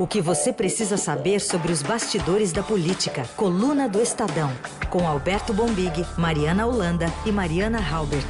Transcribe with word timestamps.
O 0.00 0.06
que 0.06 0.22
você 0.22 0.50
precisa 0.50 0.96
saber 0.96 1.40
sobre 1.40 1.70
os 1.70 1.82
bastidores 1.82 2.52
da 2.52 2.62
política. 2.62 3.22
Coluna 3.36 3.86
do 3.86 4.00
Estadão. 4.00 4.48
Com 4.88 5.06
Alberto 5.06 5.52
Bombig, 5.52 5.92
Mariana 6.16 6.66
Holanda 6.66 7.04
e 7.26 7.30
Mariana 7.30 7.76
Halbert. 7.78 8.24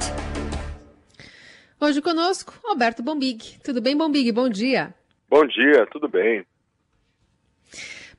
Hoje 1.81 2.03
conosco, 2.03 2.53
Alberto 2.65 3.05
Bombig. 3.05 3.61
Tudo 3.63 3.81
bem, 3.81 3.97
Bombig? 3.97 4.33
Bom 4.33 4.49
dia. 4.49 4.93
Bom 5.29 5.47
dia, 5.47 5.87
tudo 5.93 6.09
bem. 6.09 6.45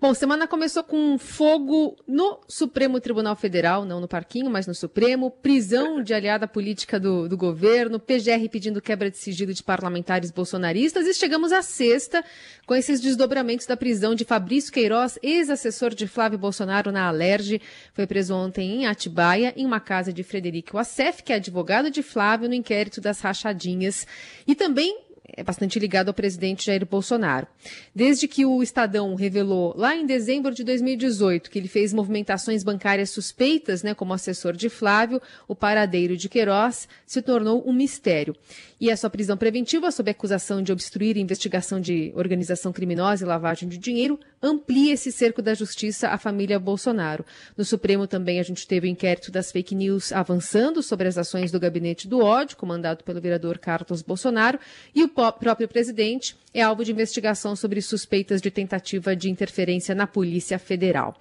Bom, 0.01 0.15
semana 0.15 0.47
começou 0.47 0.83
com 0.83 1.15
fogo 1.19 1.95
no 2.07 2.39
Supremo 2.47 2.99
Tribunal 2.99 3.35
Federal, 3.35 3.85
não 3.85 4.01
no 4.01 4.07
Parquinho, 4.07 4.49
mas 4.49 4.65
no 4.65 4.73
Supremo, 4.73 5.29
prisão 5.29 6.01
de 6.01 6.11
aliada 6.11 6.47
política 6.47 6.99
do, 6.99 7.29
do 7.29 7.37
governo, 7.37 7.99
PGR 7.99 8.49
pedindo 8.51 8.81
quebra 8.81 9.11
de 9.11 9.17
sigilo 9.19 9.53
de 9.53 9.61
parlamentares 9.61 10.31
bolsonaristas 10.31 11.05
e 11.05 11.13
chegamos 11.13 11.51
à 11.51 11.61
sexta 11.61 12.25
com 12.65 12.73
esses 12.73 12.99
desdobramentos 12.99 13.67
da 13.67 13.77
prisão 13.77 14.15
de 14.15 14.25
Fabrício 14.25 14.73
Queiroz, 14.73 15.19
ex-assessor 15.21 15.93
de 15.93 16.07
Flávio 16.07 16.39
Bolsonaro 16.39 16.91
na 16.91 17.07
Alerj. 17.07 17.61
Foi 17.93 18.07
preso 18.07 18.33
ontem 18.33 18.81
em 18.81 18.87
Atibaia, 18.87 19.53
em 19.55 19.67
uma 19.67 19.79
casa 19.79 20.11
de 20.11 20.23
Frederico 20.23 20.79
Assef, 20.79 21.21
que 21.21 21.31
é 21.31 21.35
advogado 21.35 21.91
de 21.91 22.01
Flávio 22.01 22.49
no 22.49 22.55
inquérito 22.55 22.99
das 22.99 23.21
rachadinhas. 23.21 24.07
E 24.47 24.55
também 24.55 25.10
é 25.35 25.43
bastante 25.43 25.79
ligado 25.79 26.09
ao 26.09 26.13
presidente 26.13 26.65
Jair 26.65 26.85
Bolsonaro. 26.85 27.47
Desde 27.93 28.27
que 28.27 28.45
o 28.45 28.61
Estadão 28.61 29.15
revelou 29.15 29.73
lá 29.77 29.95
em 29.95 30.05
dezembro 30.05 30.53
de 30.53 30.63
2018 30.63 31.49
que 31.49 31.59
ele 31.59 31.67
fez 31.67 31.93
movimentações 31.93 32.63
bancárias 32.63 33.09
suspeitas, 33.09 33.83
né, 33.83 33.93
como 33.93 34.13
assessor 34.13 34.53
de 34.53 34.69
Flávio, 34.69 35.21
o 35.47 35.55
paradeiro 35.55 36.17
de 36.17 36.29
Queiroz 36.29 36.87
se 37.05 37.21
tornou 37.21 37.63
um 37.67 37.73
mistério. 37.73 38.35
E 38.79 38.89
a 38.89 38.97
sua 38.97 39.09
prisão 39.09 39.37
preventiva, 39.37 39.91
sob 39.91 40.09
acusação 40.09 40.61
de 40.61 40.71
obstruir 40.71 41.17
investigação 41.17 41.79
de 41.79 42.11
organização 42.15 42.73
criminosa 42.73 43.23
e 43.23 43.27
lavagem 43.27 43.69
de 43.69 43.77
dinheiro, 43.77 44.19
amplia 44.41 44.93
esse 44.93 45.11
cerco 45.11 45.41
da 45.41 45.53
justiça 45.53 46.09
à 46.09 46.17
família 46.17 46.59
Bolsonaro. 46.59 47.25
No 47.55 47.63
Supremo 47.63 48.07
também 48.07 48.39
a 48.39 48.43
gente 48.43 48.67
teve 48.67 48.87
o 48.87 48.89
inquérito 48.89 49.31
das 49.31 49.51
fake 49.51 49.75
news 49.75 50.11
avançando 50.11 50.81
sobre 50.81 51.07
as 51.07 51.17
ações 51.17 51.51
do 51.51 51.59
gabinete 51.59 52.07
do 52.07 52.19
ódio, 52.19 52.57
comandado 52.57 53.03
pelo 53.03 53.21
vereador 53.21 53.57
Carlos 53.57 54.01
Bolsonaro, 54.01 54.59
e 54.95 55.03
o 55.03 55.09
próprio 55.09 55.67
presidente 55.67 56.35
é 56.53 56.61
alvo 56.61 56.83
de 56.83 56.91
investigação 56.91 57.55
sobre 57.55 57.81
suspeitas 57.81 58.41
de 58.41 58.49
tentativa 58.49 59.15
de 59.15 59.29
interferência 59.29 59.93
na 59.93 60.07
Polícia 60.07 60.57
Federal. 60.57 61.15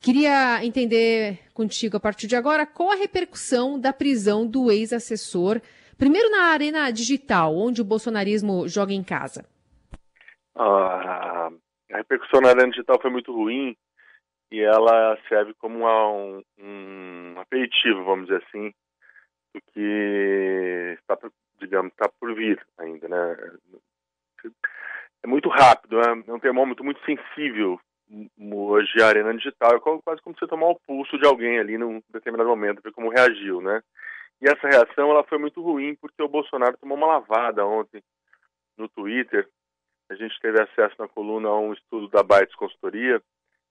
Queria 0.00 0.64
entender 0.64 1.38
contigo 1.54 1.96
a 1.96 2.00
partir 2.00 2.26
de 2.26 2.34
agora 2.34 2.66
qual 2.66 2.90
a 2.90 2.96
repercussão 2.96 3.78
da 3.78 3.92
prisão 3.92 4.44
do 4.44 4.68
ex-assessor, 4.68 5.60
primeiro 5.96 6.28
na 6.28 6.46
arena 6.46 6.90
digital, 6.90 7.56
onde 7.56 7.80
o 7.80 7.84
bolsonarismo 7.84 8.66
joga 8.66 8.92
em 8.92 9.02
casa. 9.04 9.44
Ah, 10.56 11.50
a 11.92 11.98
repercussão 11.98 12.40
na 12.40 12.50
arena 12.50 12.70
digital 12.70 13.00
foi 13.00 13.10
muito 13.10 13.32
ruim 13.32 13.76
e 14.50 14.60
ela 14.60 15.16
serve 15.28 15.54
como 15.54 15.86
um, 15.86 16.42
um 16.58 17.40
aperitivo, 17.40 18.04
vamos 18.04 18.26
dizer 18.26 18.42
assim, 18.46 18.72
do 19.54 19.60
que 19.72 20.96
está, 21.00 21.18
digamos, 21.58 21.92
está 21.92 22.08
por 22.20 22.34
vir 22.34 22.64
ainda, 22.78 23.08
né? 23.08 23.52
É 25.22 25.26
muito 25.26 25.48
rápido, 25.48 26.00
é 26.00 26.32
um 26.32 26.40
termômetro 26.40 26.84
muito 26.84 27.00
sensível 27.04 27.80
hoje 28.38 29.02
a 29.02 29.06
arena 29.06 29.34
digital, 29.34 29.76
é 29.76 29.80
quase 29.80 30.20
como 30.20 30.36
você 30.38 30.46
tomar 30.46 30.68
o 30.68 30.80
pulso 30.86 31.18
de 31.18 31.26
alguém 31.26 31.58
ali 31.58 31.78
num 31.78 32.02
determinado 32.10 32.48
momento, 32.48 32.82
ver 32.82 32.92
como 32.92 33.08
reagiu, 33.08 33.60
né? 33.60 33.82
E 34.40 34.48
essa 34.48 34.68
reação 34.68 35.10
ela 35.10 35.24
foi 35.24 35.38
muito 35.38 35.62
ruim 35.62 35.94
porque 35.96 36.22
o 36.22 36.28
Bolsonaro 36.28 36.76
tomou 36.76 36.96
uma 36.96 37.06
lavada 37.06 37.64
ontem 37.64 38.02
no 38.76 38.88
Twitter. 38.88 39.48
A 40.12 40.14
gente 40.14 40.38
teve 40.40 40.60
acesso 40.60 40.94
na 40.98 41.08
coluna 41.08 41.48
a 41.48 41.58
um 41.58 41.72
estudo 41.72 42.06
da 42.08 42.22
Bytes 42.22 42.54
Consultoria 42.54 43.18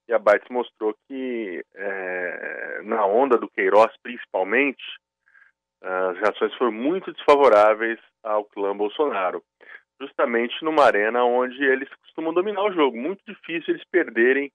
e 0.07 0.13
a 0.13 0.17
Bytes 0.17 0.49
mostrou 0.49 0.95
que 1.07 1.63
é, 1.75 2.81
na 2.83 3.05
onda 3.05 3.37
do 3.37 3.47
Queiroz, 3.47 3.95
principalmente, 4.01 4.83
as 5.83 6.17
reações 6.17 6.51
foram 6.55 6.71
muito 6.71 7.13
desfavoráveis 7.13 7.99
ao 8.23 8.43
clã 8.45 8.75
Bolsonaro, 8.75 9.43
justamente 10.01 10.65
numa 10.65 10.83
arena 10.83 11.23
onde 11.23 11.63
eles 11.63 11.87
costumam 12.01 12.33
dominar 12.33 12.63
o 12.63 12.73
jogo. 12.73 12.97
Muito 12.97 13.21
difícil 13.27 13.75
eles 13.75 13.85
perderem 13.91 14.51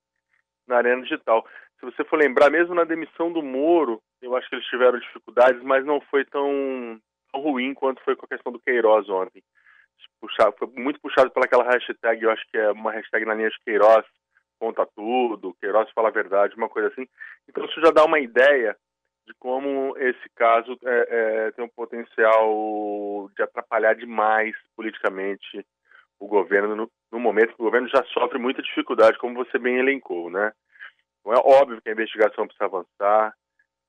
na 0.67 0.79
arena 0.79 1.03
digital. 1.03 1.47
Se 1.79 1.87
você 1.87 2.03
for 2.03 2.17
lembrar, 2.17 2.51
mesmo 2.51 2.75
na 2.75 2.83
demissão 2.83 3.33
do 3.33 3.45
Moro, 3.45 4.03
eu 4.21 4.35
acho 4.35 4.49
que 4.49 4.57
eles 4.57 4.67
tiveram 4.67 4.99
dificuldades, 4.99 5.63
mas 5.63 5.85
não 5.85 6.01
foi 6.01 6.25
tão, 6.25 7.01
tão 7.31 7.41
ruim 7.41 7.75
quanto 7.75 8.03
foi 8.03 8.17
com 8.17 8.27
a 8.27 8.29
questão 8.29 8.53
do 8.53 8.59
Queiroz 8.59 9.09
ontem. 9.09 9.41
Puxado, 10.21 10.55
foi 10.59 10.69
muito 10.77 11.01
puxado 11.01 11.31
pelaquela 11.31 11.65
hashtag, 11.65 12.23
eu 12.23 12.31
acho 12.31 12.45
que 12.51 12.57
é 12.57 12.71
uma 12.73 12.91
hashtag 12.91 13.25
na 13.25 13.35
linha 13.35 13.51
de 13.51 13.59
Queiroz 13.65 14.05
conta 14.59 14.87
tudo, 14.95 15.55
Queiroz 15.61 15.91
fala 15.93 16.09
a 16.09 16.13
verdade, 16.13 16.57
uma 16.57 16.69
coisa 16.69 16.89
assim. 16.89 17.07
Então 17.49 17.65
isso 17.65 17.81
já 17.81 17.91
dá 17.91 18.05
uma 18.05 18.19
ideia 18.19 18.77
de 19.27 19.35
como 19.39 19.97
esse 19.99 20.29
caso 20.35 20.79
é, 20.85 21.09
é, 21.11 21.51
tem 21.53 21.65
um 21.65 21.69
potencial 21.69 23.31
de 23.37 23.43
atrapalhar 23.43 23.95
demais 23.95 24.55
politicamente 24.77 25.67
o 26.19 26.27
governo 26.27 26.75
no, 26.75 26.91
no, 27.13 27.19
momento 27.19 27.55
que 27.55 27.61
o 27.61 27.65
governo 27.65 27.89
já 27.89 28.03
sofre 28.05 28.39
muita 28.39 28.63
dificuldade, 28.63 29.19
como 29.19 29.35
você 29.35 29.59
bem 29.59 29.79
elencou, 29.79 30.31
né? 30.31 30.53
Então 31.21 31.33
é 31.33 31.39
óbvio 31.39 31.83
que 31.83 31.91
a 31.91 31.93
investigação 31.93 32.47
precisa 32.47 32.65
avançar. 32.65 33.35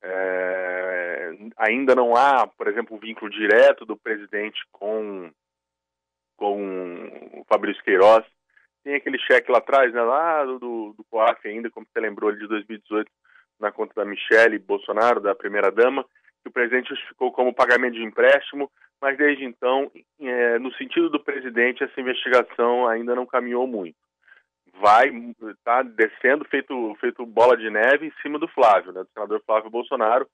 É, 0.04 1.32
ainda 1.58 1.96
não 1.96 2.16
há, 2.16 2.46
por 2.48 2.68
exemplo, 2.68 2.96
um 2.96 3.00
vínculo 3.00 3.32
direto 3.32 3.86
do 3.86 3.96
presidente 3.96 4.60
com 4.72 5.32
com 6.38 7.10
o 7.34 7.46
Fabrício 7.50 7.84
Queiroz. 7.84 8.24
Tem 8.84 8.96
aquele 8.96 9.20
cheque 9.20 9.52
lá 9.52 9.58
atrás, 9.58 9.92
né, 9.92 10.02
lá 10.02 10.46
do, 10.46 10.60
do, 10.60 10.94
do 10.98 11.04
COAF 11.10 11.46
ainda, 11.46 11.70
como 11.70 11.86
você 11.86 12.00
lembrou, 12.00 12.32
de 12.32 12.48
2018, 12.48 13.12
na 13.60 13.72
conta 13.72 13.94
da 13.96 14.06
Michele 14.06 14.60
Bolsonaro, 14.60 15.20
da 15.20 15.36
primeira-dama, 15.36 16.06
que 16.42 16.48
o 16.48 16.52
presidente 16.52 16.90
justificou 16.90 17.32
como 17.32 17.54
pagamento 17.54 17.96
de 17.96 18.04
empréstimo, 18.04 18.72
mas 19.02 19.18
desde 19.18 19.44
então, 19.44 19.92
é, 20.22 20.58
no 20.60 20.72
sentido 20.76 21.10
do 21.10 21.20
presidente, 21.20 21.84
essa 21.84 22.00
investigação 22.00 22.88
ainda 22.88 23.14
não 23.14 23.26
caminhou 23.26 23.68
muito. 23.68 23.98
Vai, 24.80 25.10
está 25.50 25.82
descendo 25.82 26.46
feito, 26.46 26.96
feito 27.00 27.26
bola 27.26 27.58
de 27.58 27.70
neve 27.70 28.08
em 28.08 28.14
cima 28.22 28.38
do 28.40 28.48
Flávio, 28.48 28.94
né, 28.94 29.02
do 29.02 29.10
senador 29.14 29.42
Flávio 29.46 29.70
Bolsonaro, 29.70 30.28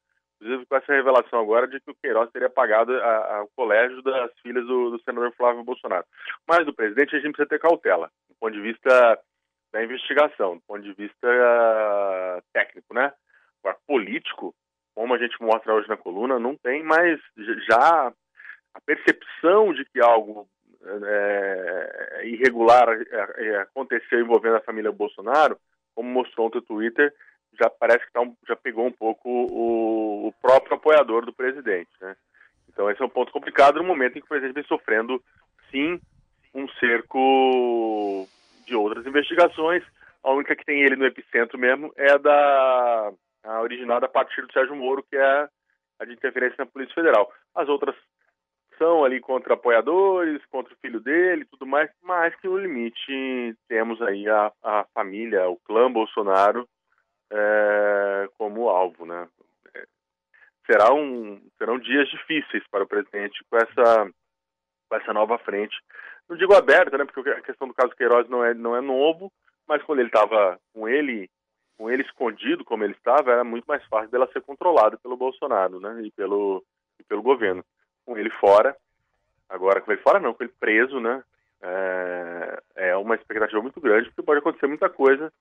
inclusive 0.43 0.65
com 0.65 0.75
essa 0.75 0.93
revelação 0.93 1.39
agora 1.39 1.67
de 1.67 1.79
que 1.79 1.89
o 1.89 1.95
Queiroz 1.95 2.29
teria 2.31 2.49
pagado 2.49 2.93
ao 3.01 3.47
colégio 3.55 4.01
das 4.01 4.31
filhas 4.41 4.65
do, 4.65 4.91
do, 4.91 5.01
senador 5.03 5.33
Flávio 5.35 5.63
Bolsonaro. 5.63 6.05
Mas 6.47 6.65
do 6.65 6.73
presidente 6.73 7.15
a 7.15 7.19
gente 7.19 7.31
precisa 7.31 7.47
ter 7.47 7.59
cautela, 7.59 8.11
do 8.29 8.35
ponto 8.35 8.53
de 8.53 8.61
vista 8.61 9.19
da 9.71 9.83
investigação, 9.83 10.55
do 10.55 10.61
ponto 10.67 10.81
de 10.81 10.93
vista 10.93 11.27
uh, 11.27 12.43
técnico, 12.51 12.93
né? 12.93 13.11
Agora, 13.63 13.77
político, 13.87 14.53
como 14.93 15.13
a 15.13 15.17
gente 15.17 15.41
mostra 15.41 15.73
hoje 15.73 15.87
na 15.87 15.97
coluna, 15.97 16.37
não 16.37 16.55
tem 16.57 16.83
mais 16.83 17.19
já 17.67 18.13
a 18.73 18.81
percepção 18.85 19.73
de 19.73 19.85
que 19.85 20.01
algo 20.01 20.47
é, 21.05 22.21
irregular 22.25 22.89
é, 22.89 23.57
aconteceu 23.57 24.19
envolvendo 24.19 24.57
a 24.57 24.61
família 24.61 24.91
Bolsonaro, 24.91 25.57
como 25.95 26.09
mostrou 26.09 26.47
ontem 26.47 26.57
o 26.57 26.63
Twitter, 26.63 27.13
já 27.59 27.69
parece 27.69 28.05
que 28.05 28.11
tá 28.11 28.21
um, 28.21 28.35
já 28.47 28.55
pegou 28.55 28.85
um 28.85 28.91
pouco 28.91 29.29
o, 29.29 30.27
o, 30.27 30.33
próprio 30.41 30.75
apoiador 30.75 31.25
do 31.25 31.33
presidente, 31.33 31.91
né? 32.01 32.15
Então 32.69 32.89
esse 32.89 33.01
é 33.01 33.05
um 33.05 33.09
ponto 33.09 33.31
complicado 33.31 33.77
no 33.77 33.83
momento 33.83 34.17
em 34.17 34.21
que 34.21 34.25
o 34.25 34.29
presidente 34.29 34.55
vem 34.55 34.63
sofrendo, 34.63 35.21
sim, 35.69 35.99
um 36.53 36.67
cerco 36.79 38.27
de 38.65 38.75
outras 38.75 39.05
investigações. 39.05 39.83
A 40.23 40.31
única 40.31 40.55
que 40.55 40.65
tem 40.65 40.81
ele 40.81 40.95
no 40.95 41.05
epicentro 41.05 41.57
mesmo 41.57 41.93
é 41.95 42.17
da 42.17 43.11
a 43.43 43.61
originada 43.61 44.05
a 44.05 44.09
partir 44.09 44.41
do 44.41 44.53
Sérgio 44.53 44.75
Moro, 44.75 45.03
que 45.03 45.17
é 45.17 45.49
a 45.99 46.05
de 46.05 46.13
interferência 46.13 46.55
na 46.59 46.65
Polícia 46.65 46.95
Federal. 46.95 47.31
As 47.53 47.67
outras 47.67 47.95
são 48.77 49.03
ali 49.03 49.19
contra 49.19 49.53
apoiadores, 49.53 50.43
contra 50.45 50.73
o 50.73 50.77
filho 50.77 50.99
dele 50.99 51.45
tudo 51.45 51.65
mais, 51.65 51.89
mas 52.01 52.35
que 52.37 52.47
no 52.47 52.57
limite 52.57 53.55
temos 53.67 54.01
aí 54.01 54.27
a, 54.27 54.51
a 54.63 54.85
família, 54.93 55.47
o 55.47 55.57
clã 55.57 55.91
Bolsonaro 55.91 56.67
é, 57.33 58.29
como 58.37 58.69
alvo, 58.69 59.05
né? 59.05 59.27
É, 59.75 59.85
será 60.65 60.93
um, 60.93 61.41
serão 61.57 61.79
dias 61.79 62.07
difíceis 62.09 62.63
para 62.69 62.83
o 62.83 62.87
presidente 62.87 63.43
com 63.49 63.57
essa, 63.57 64.09
com 64.87 64.95
essa 64.95 65.13
nova 65.13 65.37
frente 65.39 65.75
não 66.27 66.37
digo 66.37 66.53
aberta, 66.53 66.97
né? 66.97 67.05
Porque 67.05 67.29
a 67.29 67.41
questão 67.41 67.67
do 67.67 67.73
caso 67.73 67.95
Queiroz 67.95 68.27
não 68.29 68.43
é, 68.43 68.53
não 68.53 68.75
é 68.75 68.81
novo, 68.81 69.31
mas 69.67 69.83
quando 69.83 69.99
ele 69.99 70.09
estava 70.09 70.59
com 70.73 70.87
ele, 70.87 71.29
com 71.77 71.89
ele 71.89 72.03
escondido 72.03 72.63
como 72.63 72.83
ele 72.83 72.93
estava, 72.93 73.31
era 73.31 73.43
muito 73.43 73.65
mais 73.65 73.83
fácil 73.85 74.09
dela 74.09 74.29
ser 74.31 74.41
controlada 74.41 74.97
pelo 74.97 75.17
Bolsonaro, 75.17 75.79
né? 75.79 76.01
E 76.03 76.11
pelo, 76.11 76.63
e 76.99 77.03
pelo 77.03 77.21
governo. 77.21 77.63
Com 78.05 78.17
ele 78.17 78.29
fora, 78.31 78.75
agora 79.49 79.81
com 79.81 79.91
ele 79.91 80.01
fora 80.01 80.19
não, 80.19 80.33
com 80.33 80.43
ele 80.43 80.53
preso, 80.59 80.99
né? 80.99 81.23
É, 81.61 82.63
é 82.75 82.97
uma 82.97 83.15
expectativa 83.15 83.61
muito 83.61 83.79
grande, 83.79 84.09
porque 84.09 84.23
pode 84.23 84.39
acontecer 84.39 84.67
muita 84.67 84.89
coisa. 84.89 85.31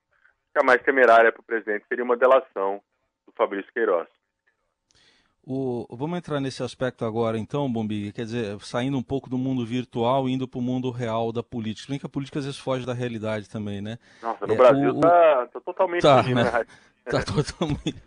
Que 0.53 0.59
A 0.59 0.63
mais 0.63 0.83
temerária 0.83 1.33
para 1.33 1.41
o 1.41 1.45
presidente 1.45 1.85
seria 1.89 2.05
uma 2.05 2.17
delação 2.17 2.81
do 3.27 3.33
Fabrício 3.33 3.73
Queiroz. 3.73 4.09
O, 5.45 5.89
vamos 5.91 6.19
entrar 6.19 6.39
nesse 6.39 6.63
aspecto 6.63 7.05
agora, 7.05 7.37
então, 7.37 7.71
Bombi, 7.71 8.13
quer 8.13 8.25
dizer, 8.25 8.61
saindo 8.61 8.97
um 8.97 9.03
pouco 9.03 9.29
do 9.29 9.37
mundo 9.37 9.67
virtual 9.67 10.29
e 10.29 10.33
indo 10.33 10.47
para 10.47 10.59
o 10.59 10.63
mundo 10.63 10.89
real 10.91 11.33
da 11.33 11.43
política. 11.43 11.91
Bem 11.91 11.99
que 11.99 12.07
a 12.07 12.09
política 12.09 12.39
às 12.39 12.45
vezes 12.45 12.61
foge 12.61 12.87
da 12.87 12.93
realidade 12.93 13.49
também, 13.49 13.81
né? 13.81 13.99
Nossa, 14.23 14.47
no 14.47 14.55
é, 14.55 14.57
Brasil 14.57 14.91
está 14.95 15.47
tá 15.47 15.61
totalmente 15.61 16.03
tá, 16.03 16.23
né? 16.23 16.65
tá 17.11 17.25
totalmente. 17.25 18.03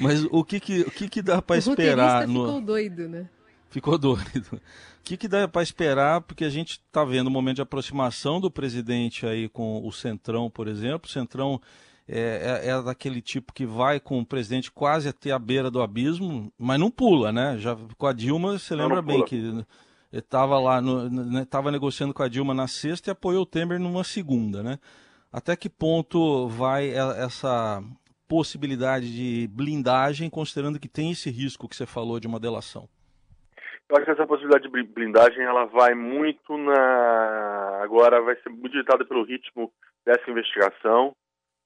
Mas 0.00 0.24
o 0.30 0.42
que 0.42 0.58
que, 0.58 0.80
o 0.80 0.90
que, 0.90 1.08
que 1.10 1.20
dá 1.20 1.42
para 1.42 1.58
esperar? 1.58 2.26
No... 2.26 2.46
Ficou 2.46 2.60
doido, 2.62 3.06
né? 3.06 3.28
Ficou 3.72 3.96
doido. 3.96 4.60
O 5.00 5.02
que, 5.02 5.16
que 5.16 5.26
dá 5.26 5.48
para 5.48 5.62
esperar? 5.62 6.20
Porque 6.20 6.44
a 6.44 6.50
gente 6.50 6.72
está 6.72 7.02
vendo 7.04 7.28
um 7.28 7.30
momento 7.30 7.56
de 7.56 7.62
aproximação 7.62 8.38
do 8.38 8.50
presidente 8.50 9.26
aí 9.26 9.48
com 9.48 9.84
o 9.84 9.90
Centrão, 9.90 10.50
por 10.50 10.68
exemplo. 10.68 11.08
O 11.08 11.12
Centrão 11.12 11.58
é, 12.06 12.60
é, 12.64 12.68
é, 12.68 12.82
daquele 12.82 13.22
tipo 13.22 13.52
que 13.52 13.64
vai 13.64 13.98
com 13.98 14.20
o 14.20 14.26
presidente 14.26 14.70
quase 14.70 15.08
até 15.08 15.30
a 15.30 15.38
beira 15.38 15.70
do 15.70 15.80
abismo, 15.80 16.52
mas 16.58 16.78
não 16.78 16.90
pula, 16.90 17.32
né? 17.32 17.56
Já 17.58 17.74
com 17.96 18.06
a 18.06 18.12
Dilma, 18.12 18.58
você 18.58 18.76
lembra 18.76 19.00
bem 19.00 19.24
que 19.24 19.36
ele 19.36 19.66
estava 20.12 20.58
lá, 20.60 20.82
estava 21.42 21.70
né, 21.70 21.72
negociando 21.72 22.12
com 22.12 22.22
a 22.22 22.28
Dilma 22.28 22.52
na 22.52 22.68
sexta 22.68 23.08
e 23.08 23.12
apoiou 23.12 23.42
o 23.42 23.46
Temer 23.46 23.80
numa 23.80 24.04
segunda, 24.04 24.62
né? 24.62 24.78
Até 25.32 25.56
que 25.56 25.70
ponto 25.70 26.46
vai 26.46 26.90
essa 26.90 27.82
possibilidade 28.28 29.10
de 29.10 29.48
blindagem, 29.48 30.28
considerando 30.28 30.78
que 30.78 30.88
tem 30.88 31.10
esse 31.10 31.30
risco 31.30 31.66
que 31.66 31.74
você 31.74 31.86
falou 31.86 32.20
de 32.20 32.26
uma 32.26 32.38
delação? 32.38 32.86
Eu 33.92 33.98
acho 33.98 34.06
que 34.06 34.12
essa 34.12 34.26
possibilidade 34.26 34.66
de 34.66 34.86
blindagem 34.90 35.42
ela 35.44 35.66
vai 35.66 35.92
muito 35.92 36.56
na. 36.56 37.82
Agora 37.82 38.22
vai 38.22 38.34
ser 38.36 38.48
muito 38.48 38.70
ditada 38.70 39.04
pelo 39.04 39.22
ritmo 39.22 39.70
dessa 40.02 40.30
investigação 40.30 41.14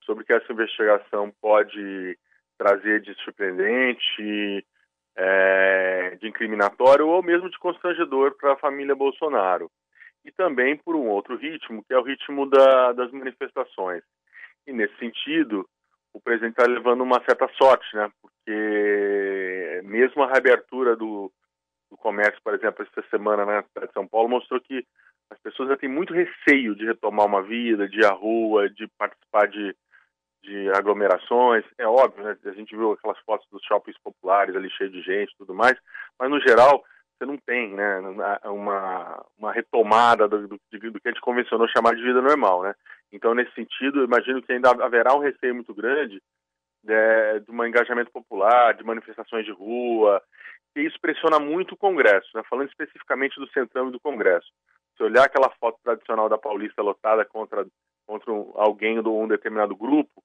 sobre 0.05 0.25
o 0.25 0.26
que 0.26 0.32
essa 0.32 0.52
investigação 0.52 1.32
pode 1.40 2.19
trazer 2.58 3.00
de 3.02 3.14
surpreendente, 3.23 4.67
é, 5.14 6.17
de 6.20 6.26
incriminatório 6.26 7.06
ou 7.06 7.23
mesmo 7.23 7.49
de 7.49 7.56
constrangedor 7.61 8.37
para 8.37 8.55
a 8.55 8.58
família 8.58 8.96
Bolsonaro. 8.96 9.70
E 10.25 10.32
também 10.32 10.76
por 10.76 10.96
um 10.96 11.06
outro 11.06 11.37
ritmo, 11.37 11.84
que 11.84 11.94
é 11.94 11.99
o 11.99 12.02
ritmo 12.02 12.50
da, 12.50 12.93
das 12.93 13.12
manifestações. 13.12 14.02
E 14.67 14.73
nesse 14.73 14.96
sentido, 14.99 15.64
o 16.12 16.20
presidente 16.20 16.58
está 16.58 16.67
levando 16.69 17.02
uma 17.02 17.23
certa 17.25 17.46
sorte, 17.56 17.87
né? 17.94 18.11
Porque 18.20 19.81
mesmo 19.84 20.25
a 20.25 20.26
reabertura 20.26 20.96
do, 20.96 21.31
do 21.90 21.96
comércio, 21.96 22.40
por 22.42 22.54
exemplo, 22.54 22.84
esta 22.84 23.02
semana 23.10 23.44
na 23.44 23.62
cidade 23.62 23.88
de 23.88 23.92
São 23.92 24.06
Paulo, 24.06 24.28
mostrou 24.28 24.60
que 24.60 24.84
as 25.30 25.38
pessoas 25.40 25.68
já 25.68 25.76
têm 25.76 25.88
muito 25.88 26.12
receio 26.12 26.74
de 26.74 26.86
retomar 26.86 27.26
uma 27.26 27.42
vida, 27.42 27.88
de 27.88 27.98
ir 28.00 28.06
à 28.06 28.12
rua, 28.12 28.68
de 28.70 28.86
participar 28.98 29.48
de, 29.48 29.74
de 30.42 30.70
aglomerações. 30.70 31.64
É 31.78 31.86
óbvio, 31.86 32.24
né? 32.24 32.36
A 32.44 32.52
gente 32.52 32.76
viu 32.76 32.92
aquelas 32.92 33.18
fotos 33.20 33.46
dos 33.50 33.62
shoppings 33.64 33.98
populares 34.02 34.54
ali 34.54 34.70
cheio 34.70 34.90
de 34.90 35.02
gente 35.02 35.36
tudo 35.36 35.54
mais, 35.54 35.76
mas 36.18 36.30
no 36.30 36.40
geral 36.40 36.84
você 37.18 37.24
não 37.24 37.38
tem 37.38 37.74
né, 37.74 37.98
uma, 38.44 39.24
uma 39.38 39.52
retomada 39.52 40.28
do, 40.28 40.46
do, 40.46 40.58
do, 40.58 41.00
que 41.00 41.08
a 41.08 41.10
gente 41.10 41.20
convencionou 41.20 41.66
chamar 41.68 41.94
de 41.94 42.02
vida 42.02 42.20
normal. 42.20 42.62
Né? 42.62 42.74
Então, 43.10 43.34
nesse 43.34 43.52
sentido, 43.54 44.00
eu 44.00 44.04
imagino 44.04 44.42
que 44.42 44.52
ainda 44.52 44.70
haverá 44.70 45.14
um 45.14 45.20
receio 45.20 45.54
muito 45.54 45.74
grande 45.74 46.20
de, 46.84 46.92
né, 46.92 47.38
de 47.40 47.50
um 47.50 47.64
engajamento 47.64 48.10
popular, 48.12 48.74
de 48.74 48.84
manifestações 48.84 49.46
de 49.46 49.52
rua, 49.52 50.22
e 50.76 50.87
isso 50.87 51.00
pressiona 51.00 51.38
muito 51.38 51.73
o 51.73 51.76
Congresso, 51.76 52.28
né? 52.34 52.43
falando 52.49 52.69
especificamente 52.69 53.40
do 53.40 53.49
Centrão 53.50 53.88
e 53.88 53.93
do 53.93 54.00
Congresso. 54.00 54.46
Se 54.96 55.02
olhar 55.02 55.25
aquela 55.25 55.50
foto 55.58 55.78
tradicional 55.82 56.28
da 56.28 56.38
Paulista 56.38 56.82
lotada 56.82 57.25
contra, 57.25 57.67
contra 58.06 58.32
alguém 58.55 59.02
de 59.02 59.08
um 59.08 59.26
determinado 59.26 59.75
grupo, 59.75 60.23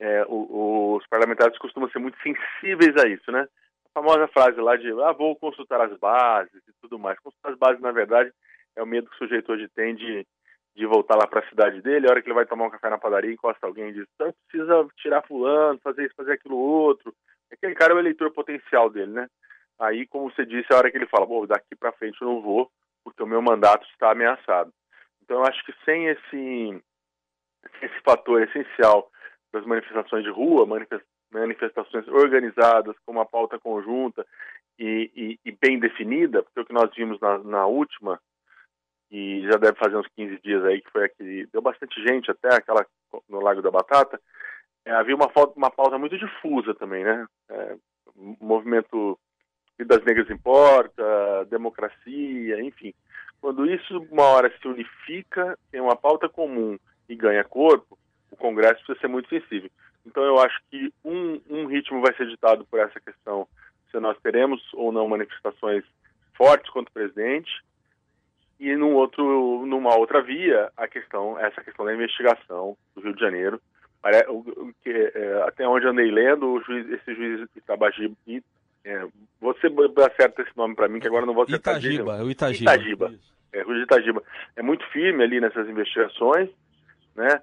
é, 0.00 0.24
o, 0.28 0.96
os 0.96 1.06
parlamentares 1.06 1.56
costumam 1.58 1.88
ser 1.90 2.00
muito 2.00 2.18
sensíveis 2.22 2.96
a 2.96 3.08
isso, 3.08 3.30
né? 3.30 3.46
A 3.86 4.00
famosa 4.00 4.26
frase 4.28 4.60
lá 4.60 4.76
de, 4.76 4.90
ah, 5.02 5.12
vou 5.12 5.36
consultar 5.36 5.80
as 5.80 5.96
bases 5.98 6.62
e 6.68 6.72
tudo 6.82 6.98
mais. 6.98 7.18
Consultar 7.20 7.52
as 7.52 7.58
bases, 7.58 7.80
na 7.80 7.92
verdade, 7.92 8.32
é 8.76 8.82
o 8.82 8.86
medo 8.86 9.08
que 9.08 9.14
o 9.14 9.18
sujeito 9.18 9.52
hoje 9.52 9.68
tem 9.68 9.94
de, 9.94 10.26
de 10.74 10.86
voltar 10.86 11.16
lá 11.16 11.26
para 11.26 11.40
a 11.40 11.48
cidade 11.48 11.80
dele, 11.80 12.06
a 12.06 12.10
hora 12.10 12.20
que 12.20 12.28
ele 12.28 12.34
vai 12.34 12.46
tomar 12.46 12.66
um 12.66 12.70
café 12.70 12.90
na 12.90 12.98
padaria, 12.98 13.32
encosta 13.32 13.64
alguém 13.64 13.90
e 13.90 13.92
diz, 13.92 14.06
precisa 14.48 14.86
tirar 14.96 15.22
fulano, 15.22 15.78
fazer 15.78 16.04
isso, 16.04 16.14
fazer 16.16 16.32
aquilo 16.32 16.56
outro. 16.56 17.14
Aquele 17.52 17.74
cara 17.74 17.92
é 17.92 17.96
o 17.96 18.00
eleitor 18.00 18.32
potencial 18.32 18.90
dele, 18.90 19.12
né? 19.12 19.28
Aí, 19.78 20.06
como 20.06 20.30
você 20.30 20.46
disse, 20.46 20.72
a 20.72 20.76
hora 20.76 20.90
que 20.90 20.96
ele 20.96 21.06
fala, 21.06 21.26
bom, 21.26 21.46
daqui 21.46 21.74
para 21.74 21.92
frente 21.92 22.20
eu 22.20 22.28
não 22.28 22.40
vou, 22.40 22.70
porque 23.02 23.22
o 23.22 23.26
meu 23.26 23.42
mandato 23.42 23.86
está 23.88 24.12
ameaçado. 24.12 24.72
Então, 25.22 25.38
eu 25.38 25.44
acho 25.44 25.64
que 25.64 25.74
sem 25.84 26.06
esse, 26.06 26.82
esse 27.82 28.00
fator 28.04 28.42
essencial 28.42 29.10
das 29.52 29.64
manifestações 29.64 30.24
de 30.24 30.30
rua, 30.30 30.66
manifestações 31.32 32.06
organizadas, 32.08 32.96
com 33.04 33.12
uma 33.12 33.26
pauta 33.26 33.58
conjunta 33.58 34.26
e, 34.78 35.10
e, 35.14 35.48
e 35.48 35.52
bem 35.52 35.78
definida, 35.78 36.42
porque 36.42 36.60
o 36.60 36.64
que 36.64 36.72
nós 36.72 36.90
vimos 36.94 37.20
na, 37.20 37.38
na, 37.38 37.66
última, 37.66 38.20
e 39.10 39.42
já 39.50 39.56
deve 39.58 39.78
fazer 39.78 39.96
uns 39.96 40.08
15 40.16 40.40
dias 40.42 40.64
aí, 40.64 40.80
que 40.80 40.90
foi 40.90 41.04
aquele, 41.04 41.46
deu 41.46 41.62
bastante 41.62 42.00
gente 42.06 42.30
até, 42.30 42.54
aquela 42.54 42.84
no 43.28 43.40
Lago 43.40 43.62
da 43.62 43.70
Batata, 43.70 44.20
é, 44.84 44.90
havia 44.92 45.14
uma, 45.14 45.30
uma 45.56 45.70
pauta 45.70 45.96
muito 45.98 46.18
difusa 46.18 46.74
também, 46.74 47.04
né? 47.04 47.26
É, 47.48 47.76
movimento 48.40 49.18
Vidas 49.78 50.04
Negras 50.04 50.30
Importa, 50.30 51.44
democracia, 51.50 52.60
enfim. 52.62 52.94
Quando 53.40 53.66
isso 53.66 54.06
uma 54.10 54.24
hora 54.24 54.52
se 54.60 54.66
unifica, 54.66 55.58
tem 55.70 55.80
uma 55.80 55.96
pauta 55.96 56.28
comum 56.28 56.78
e 57.08 57.14
ganha 57.14 57.44
corpo, 57.44 57.98
o 58.30 58.36
Congresso 58.36 58.84
precisa 58.84 59.00
ser 59.00 59.08
muito 59.08 59.28
sensível. 59.28 59.70
Então, 60.06 60.22
eu 60.22 60.38
acho 60.38 60.60
que 60.70 60.92
um, 61.04 61.40
um 61.48 61.66
ritmo 61.66 62.00
vai 62.00 62.14
ser 62.14 62.26
ditado 62.26 62.64
por 62.70 62.78
essa 62.78 63.00
questão, 63.00 63.46
se 63.90 63.98
nós 63.98 64.18
teremos 64.22 64.62
ou 64.74 64.92
não 64.92 65.08
manifestações 65.08 65.84
fortes 66.34 66.70
contra 66.70 66.90
o 66.90 66.94
presidente, 66.94 67.50
e 68.58 68.74
num 68.76 68.94
outro, 68.94 69.66
numa 69.66 69.96
outra 69.96 70.22
via, 70.22 70.70
a 70.76 70.86
questão, 70.86 71.38
essa 71.38 71.62
questão 71.62 71.84
da 71.84 71.94
investigação 71.94 72.76
do 72.94 73.02
Rio 73.02 73.14
de 73.14 73.20
Janeiro. 73.20 73.60
É, 74.06 75.42
até 75.46 75.66
onde 75.66 75.86
andei 75.86 76.10
lendo, 76.10 76.62
juiz, 76.66 76.90
esse 76.90 77.14
juiz 77.14 77.48
Itabagiba, 77.56 78.14
é, 78.84 79.06
você 79.94 80.12
acerta 80.12 80.42
esse 80.42 80.56
nome 80.56 80.74
para 80.74 80.88
mim, 80.88 81.00
que 81.00 81.06
agora 81.06 81.26
não 81.26 81.34
vou 81.34 81.44
acertar. 81.44 81.78
Itagiba, 81.78 82.16
é 82.16 82.22
o 82.22 82.30
Itagiba. 82.30 82.74
Itagiba. 82.74 83.14
É, 83.52 83.64
o 83.64 83.76
Itagiba. 83.76 84.22
É 84.56 84.62
muito 84.62 84.84
firme 84.90 85.22
ali 85.22 85.40
nessas 85.40 85.68
investigações, 85.68 86.50
né? 87.14 87.40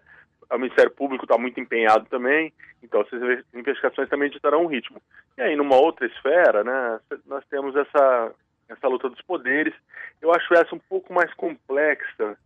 o 0.56 0.60
Ministério 0.60 0.92
Público 0.92 1.26
está 1.26 1.38
muito 1.38 1.60
empenhado 1.60 2.06
também, 2.10 2.54
então 2.84 3.02
essas 3.02 3.46
investigações 3.54 4.10
também 4.10 4.30
ditarão 4.30 4.64
um 4.64 4.68
ritmo. 4.68 5.02
E 5.38 5.42
aí, 5.42 5.56
numa 5.56 5.78
outra 5.78 6.06
esfera, 6.06 6.64
né, 6.64 7.00
nós 7.26 7.44
temos 7.50 7.76
essa, 7.76 8.32
essa 8.68 8.88
luta 8.88 9.10
dos 9.10 9.22
poderes. 9.22 9.74
Eu 10.22 10.34
acho 10.34 10.54
essa 10.54 10.76
um 10.76 10.80
pouco 10.80 11.14
mais 11.14 11.34
complexa 11.34 12.38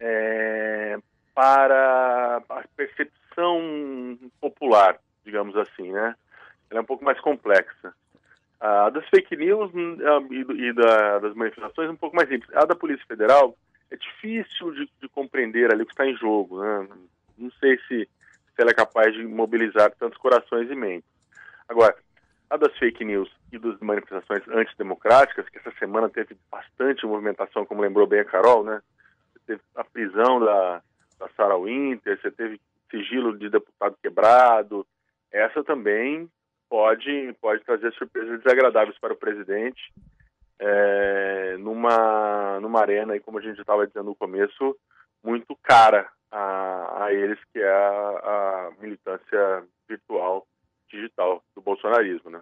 é, 0.00 0.98
para 1.34 2.42
a 2.48 2.62
percepção 2.76 4.18
popular, 4.40 4.98
digamos 5.24 5.56
assim, 5.56 5.92
né? 5.92 6.14
Ela 6.70 6.80
é 6.80 6.82
um 6.82 6.86
pouco 6.86 7.04
mais 7.04 7.20
complexa. 7.20 7.94
A 8.60 8.90
das 8.90 9.06
fake 9.08 9.36
news 9.36 9.70
hum, 9.72 9.98
e, 10.30 10.72
da, 10.72 11.18
das 11.20 11.34
manifestações 11.34 11.88
é 11.88 11.92
um 11.92 11.96
pouco 11.96 12.16
mais 12.16 12.28
simples. 12.28 12.54
A 12.56 12.64
da 12.64 12.74
Polícia 12.74 13.06
Federal 13.06 13.56
é 13.90 13.96
difícil 13.96 14.72
de, 14.72 14.90
de 15.00 15.08
compreender 15.08 15.72
ali 15.72 15.82
o 15.82 15.86
que 15.86 15.92
está 15.92 16.06
em 16.06 16.16
jogo, 16.16 16.60
né? 16.62 16.88
não 17.38 17.50
sei 17.52 17.78
se, 17.86 18.04
se 18.06 18.08
ela 18.58 18.70
é 18.70 18.74
capaz 18.74 19.14
de 19.14 19.24
mobilizar 19.24 19.92
tantos 19.92 20.18
corações 20.18 20.70
e 20.70 20.74
mentes. 20.74 21.08
Agora, 21.68 21.96
a 22.50 22.56
das 22.56 22.76
fake 22.78 23.04
news 23.04 23.30
e 23.52 23.58
das 23.58 23.78
manifestações 23.80 24.42
antidemocráticas, 24.48 25.48
que 25.48 25.58
essa 25.58 25.70
semana 25.78 26.08
teve 26.08 26.36
bastante 26.50 27.06
movimentação, 27.06 27.64
como 27.64 27.82
lembrou 27.82 28.06
bem 28.06 28.20
a 28.20 28.24
Carol, 28.24 28.64
né? 28.64 28.82
Você 29.32 29.40
teve 29.46 29.60
a 29.76 29.84
prisão 29.84 30.40
da, 30.40 30.82
da 31.18 31.28
Sarah 31.36 31.58
Winter, 31.58 32.18
você 32.20 32.30
teve 32.30 32.60
sigilo 32.90 33.38
de 33.38 33.50
deputado 33.50 33.96
quebrado. 34.02 34.86
Essa 35.30 35.62
também 35.62 36.28
pode, 36.68 37.32
pode 37.40 37.64
trazer 37.64 37.92
surpresas 37.94 38.42
desagradáveis 38.42 38.98
para 38.98 39.12
o 39.12 39.16
presidente 39.16 39.80
é, 40.58 41.56
numa, 41.58 42.58
numa 42.60 42.80
arena, 42.80 43.18
como 43.20 43.38
a 43.38 43.42
gente 43.42 43.60
estava 43.60 43.86
dizendo 43.86 44.06
no 44.06 44.14
começo, 44.14 44.76
muito 45.22 45.56
cara 45.62 46.08
a, 46.30 47.04
a 47.04 47.12
eles, 47.12 47.38
que 47.52 47.58
é 47.58 47.68
a, 47.68 48.70
a 48.70 48.70
militância 48.80 49.64
virtual, 49.88 50.46
digital 50.90 51.42
do 51.54 51.62
bolsonarismo, 51.62 52.30
né? 52.30 52.40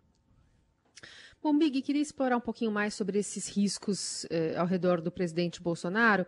Bom, 1.43 1.57
Big, 1.57 1.81
queria 1.83 2.03
explorar 2.03 2.37
um 2.37 2.41
pouquinho 2.41 2.73
mais 2.73 2.95
sobre 2.95 3.19
esses 3.19 3.55
riscos 3.55 4.27
eh, 4.31 4.57
ao 4.57 4.67
redor 4.67 5.01
do 5.01 5.13
presidente 5.13 5.63
Bolsonaro. 5.63 6.27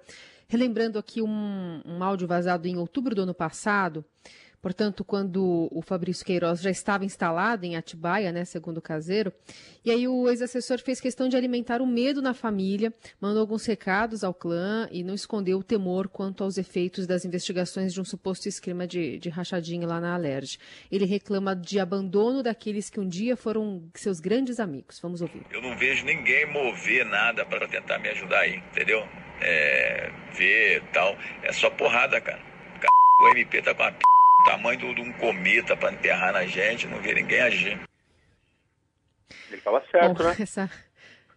Relembrando 0.49 0.99
aqui 0.99 1.21
um, 1.21 1.83
um 1.85 2.05
áudio 2.05 2.29
vazado 2.29 2.69
em 2.69 2.77
outubro 2.77 3.15
do 3.15 3.23
ano 3.23 3.35
passado 3.35 4.05
portanto, 4.63 5.05
quando 5.05 5.69
o 5.71 5.83
Fabrício 5.83 6.25
Queiroz 6.25 6.61
já 6.61 6.71
estava 6.71 7.05
instalado 7.05 7.65
em 7.65 7.77
Atibaia, 7.77 8.33
né, 8.33 8.45
segundo 8.45 8.79
o 8.79 8.83
caseiro. 8.83 9.33
E 9.85 9.91
aí 9.91 10.07
o 10.07 10.29
ex-assessor 10.29 10.81
fez 10.81 11.01
questão 11.01 11.29
de 11.29 11.37
alimentar 11.37 11.81
o 11.81 11.87
medo 11.87 12.21
na 12.21 12.35
família, 12.35 12.93
mandou 13.21 13.41
alguns 13.41 13.65
recados 13.65 14.23
ao 14.23 14.35
clã 14.35 14.89
e 14.91 15.03
não 15.03 15.15
escondeu 15.15 15.59
o 15.59 15.63
temor 15.63 16.09
quanto 16.09 16.45
aos 16.45 16.59
efeitos 16.59 17.07
das 17.07 17.25
investigações 17.25 17.95
de 17.95 18.01
um 18.01 18.05
suposto 18.05 18.49
esquema 18.49 18.87
de, 18.87 19.19
de 19.19 19.29
rachadinho 19.29 19.89
lá 19.89 20.01
na 20.01 20.15
Alerj. 20.15 20.59
Ele 20.91 21.05
reclama 21.05 21.57
de 21.57 21.81
abandono 21.81 22.43
daqueles 22.43 22.91
que 22.91 23.01
um 23.01 23.09
dia 23.09 23.37
foram 23.37 23.83
seus 23.95 24.21
grandes 24.21 24.61
amigos. 24.61 24.99
Vamos 25.01 25.23
ouvir. 25.23 25.43
Eu 25.51 25.63
não 25.63 25.77
vejo 25.79 26.05
ninguém 26.05 26.51
mover 26.53 27.07
nada 27.07 27.47
para 27.47 27.67
tentar 27.69 27.99
me 27.99 28.09
ajudar 28.11 28.41
aí, 28.41 28.57
entendeu? 28.73 29.07
É, 29.41 30.11
ver 30.37 30.83
tal. 30.93 31.17
É 31.43 31.53
só 31.53 31.71
porrada, 31.71 32.21
cara. 32.21 32.41
O 33.21 33.29
MP 33.31 33.63
tá 33.63 33.75
com 33.75 33.83
a 33.83 33.91
p... 33.91 34.18
tamanho 34.49 34.95
de 34.95 35.01
um 35.03 35.13
cometa 35.13 35.77
para 35.77 35.93
enterrar 35.93 36.33
na 36.33 36.47
gente, 36.47 36.87
não 36.87 37.01
vê 37.01 37.15
ninguém 37.15 37.41
agir. 37.41 37.81
Ele 39.51 39.61
tava 39.61 39.83
certo, 39.91 40.15
Bom, 40.15 40.25
né? 40.25 40.37
Essa... 40.41 40.71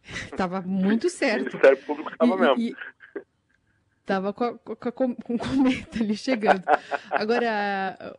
Tava 0.36 0.62
muito 0.62 1.10
certo. 1.10 1.42
O 1.42 1.46
Ministério 1.46 1.78
Público 1.84 2.18
tava 2.18 2.34
e, 2.34 2.40
mesmo. 2.40 2.60
E... 2.60 2.76
Tava 4.04 4.34
com, 4.34 4.44
a, 4.44 4.92
com, 4.92 5.16
com 5.16 5.38
cometa 5.38 6.00
ali 6.02 6.18
chegando. 6.18 6.64
Agora, 7.12 8.16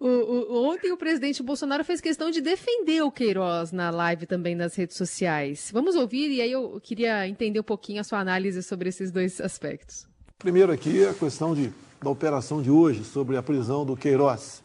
o, 0.00 0.08
o, 0.08 0.64
ontem 0.66 0.90
o 0.90 0.96
presidente 0.96 1.42
Bolsonaro 1.42 1.84
fez 1.84 2.00
questão 2.00 2.30
de 2.30 2.40
defender 2.40 3.02
o 3.02 3.12
Queiroz 3.12 3.70
na 3.70 3.90
live 3.90 4.26
também 4.26 4.54
nas 4.54 4.74
redes 4.74 4.96
sociais. 4.96 5.70
Vamos 5.72 5.94
ouvir 5.94 6.30
e 6.30 6.40
aí 6.40 6.50
eu 6.50 6.80
queria 6.82 7.28
entender 7.28 7.60
um 7.60 7.64
pouquinho 7.64 8.00
a 8.00 8.04
sua 8.04 8.18
análise 8.18 8.62
sobre 8.62 8.88
esses 8.88 9.12
dois 9.12 9.40
aspectos. 9.42 10.08
Primeiro 10.38 10.72
aqui 10.72 11.06
a 11.06 11.12
questão 11.12 11.54
de, 11.54 11.70
da 12.04 12.10
operação 12.10 12.60
de 12.60 12.70
hoje 12.70 13.02
sobre 13.02 13.36
a 13.36 13.42
prisão 13.42 13.84
do 13.84 13.96
Queiroz. 13.96 14.62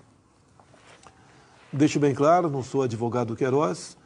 Deixo 1.72 2.00
bem 2.00 2.14
claro, 2.14 2.50
não 2.50 2.62
sou 2.62 2.82
advogado 2.84 3.30
do 3.30 3.36
Queiroz 3.36 3.98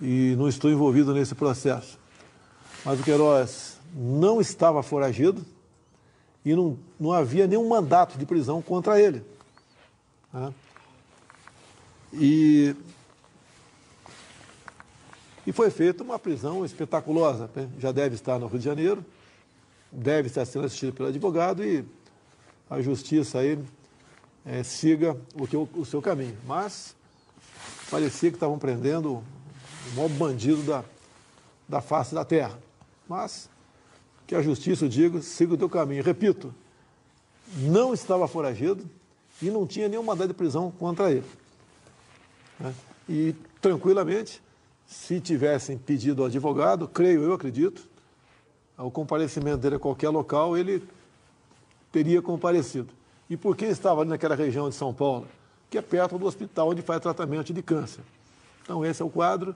e 0.00 0.34
não 0.38 0.48
estou 0.48 0.70
envolvido 0.70 1.12
nesse 1.12 1.34
processo. 1.34 1.98
Mas 2.84 2.98
o 2.98 3.02
Queiroz 3.02 3.78
não 3.94 4.40
estava 4.40 4.82
foragido 4.82 5.44
e 6.44 6.54
não, 6.54 6.78
não 6.98 7.12
havia 7.12 7.46
nenhum 7.46 7.68
mandato 7.68 8.16
de 8.16 8.24
prisão 8.24 8.62
contra 8.62 9.00
ele. 9.00 9.22
Né? 10.32 10.54
E, 12.14 12.74
e 15.46 15.52
foi 15.52 15.68
feita 15.68 16.02
uma 16.02 16.18
prisão 16.18 16.64
espetaculosa. 16.64 17.50
Né? 17.54 17.68
Já 17.78 17.92
deve 17.92 18.14
estar 18.14 18.38
no 18.38 18.46
Rio 18.46 18.58
de 18.58 18.64
Janeiro, 18.64 19.04
deve 19.92 20.28
estar 20.28 20.44
sendo 20.46 20.64
assistido 20.64 20.94
pelo 20.94 21.10
advogado 21.10 21.62
e 21.62 21.84
a 22.68 22.80
justiça 22.80 23.38
aí 23.38 23.58
é, 24.44 24.62
siga 24.62 25.16
o, 25.34 25.46
que, 25.46 25.56
o 25.56 25.84
seu 25.84 26.02
caminho. 26.02 26.36
Mas 26.46 26.94
parecia 27.90 28.30
que 28.30 28.36
estavam 28.36 28.58
prendendo 28.58 29.14
o 29.14 29.24
maior 29.94 30.08
bandido 30.08 30.62
da, 30.62 30.84
da 31.68 31.80
face 31.80 32.14
da 32.14 32.24
terra. 32.24 32.58
Mas 33.08 33.48
que 34.26 34.34
a 34.34 34.42
justiça 34.42 34.88
diga, 34.88 35.22
siga 35.22 35.54
o 35.54 35.56
teu 35.56 35.68
caminho. 35.68 36.02
Repito, 36.02 36.52
não 37.56 37.94
estava 37.94 38.26
foragido 38.26 38.88
e 39.40 39.50
não 39.50 39.66
tinha 39.66 39.88
nenhum 39.88 40.02
mandado 40.02 40.28
de 40.28 40.34
prisão 40.34 40.70
contra 40.70 41.10
ele. 41.10 41.26
Né? 42.58 42.74
E, 43.08 43.34
tranquilamente, 43.60 44.42
se 44.86 45.20
tivessem 45.20 45.78
pedido 45.78 46.22
ao 46.22 46.28
advogado, 46.28 46.88
creio, 46.88 47.22
eu 47.22 47.32
acredito, 47.32 47.88
o 48.76 48.90
comparecimento 48.90 49.58
dele 49.58 49.76
a 49.76 49.78
qualquer 49.78 50.08
local, 50.08 50.56
ele 50.56 50.82
teria 51.92 52.20
comparecido. 52.20 52.92
E 53.28 53.36
por 53.36 53.56
que 53.56 53.64
estava 53.64 54.00
ali 54.00 54.10
naquela 54.10 54.34
região 54.34 54.68
de 54.68 54.74
São 54.74 54.94
Paulo? 54.94 55.26
Que 55.70 55.78
é 55.78 55.82
perto 55.82 56.18
do 56.18 56.26
hospital 56.26 56.70
onde 56.70 56.82
faz 56.82 57.00
tratamento 57.00 57.52
de 57.52 57.62
câncer. 57.62 58.02
Então, 58.62 58.84
esse 58.84 59.02
é 59.02 59.04
o 59.04 59.10
quadro. 59.10 59.54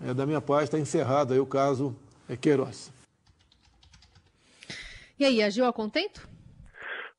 É, 0.00 0.14
da 0.14 0.24
minha 0.24 0.40
parte, 0.40 0.64
está 0.64 0.78
encerrado 0.78 1.32
aí 1.32 1.40
o 1.40 1.46
caso 1.46 1.96
é, 2.28 2.36
Queiroz. 2.36 2.92
E 5.18 5.24
aí, 5.24 5.42
agiu 5.42 5.66
a 5.66 5.72
contento? 5.72 6.28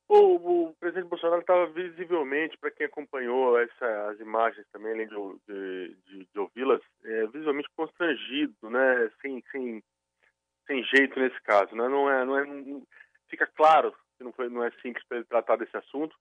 O, 0.07 0.69
o 0.69 0.73
presidente 0.79 1.07
Bolsonaro 1.07 1.41
estava 1.41 1.67
visivelmente, 1.67 2.57
para 2.57 2.71
quem 2.71 2.87
acompanhou 2.87 3.59
essa, 3.59 4.09
as 4.09 4.19
imagens 4.19 4.65
também, 4.71 4.93
além 4.93 5.07
de, 5.07 5.15
de, 5.47 5.97
de, 6.07 6.27
de 6.33 6.39
ouvi-las, 6.39 6.81
é, 7.03 7.27
visivelmente 7.27 7.69
constrangido, 7.75 8.69
né? 8.69 9.11
Sem, 9.21 9.43
sem, 9.51 9.83
sem 10.65 10.83
jeito 10.85 11.19
nesse 11.19 11.39
caso. 11.43 11.75
Né? 11.75 11.87
Não 11.87 12.09
é, 12.09 12.25
não 12.25 12.37
é, 12.37 12.45
não, 12.45 12.81
fica 13.29 13.45
claro 13.55 13.93
não, 14.23 14.31
foi, 14.33 14.49
não 14.49 14.63
é 14.63 14.71
simples 14.81 15.05
para 15.07 15.17
ele 15.17 15.25
tratar 15.25 15.55
desse 15.55 15.75
assunto. 15.77 16.15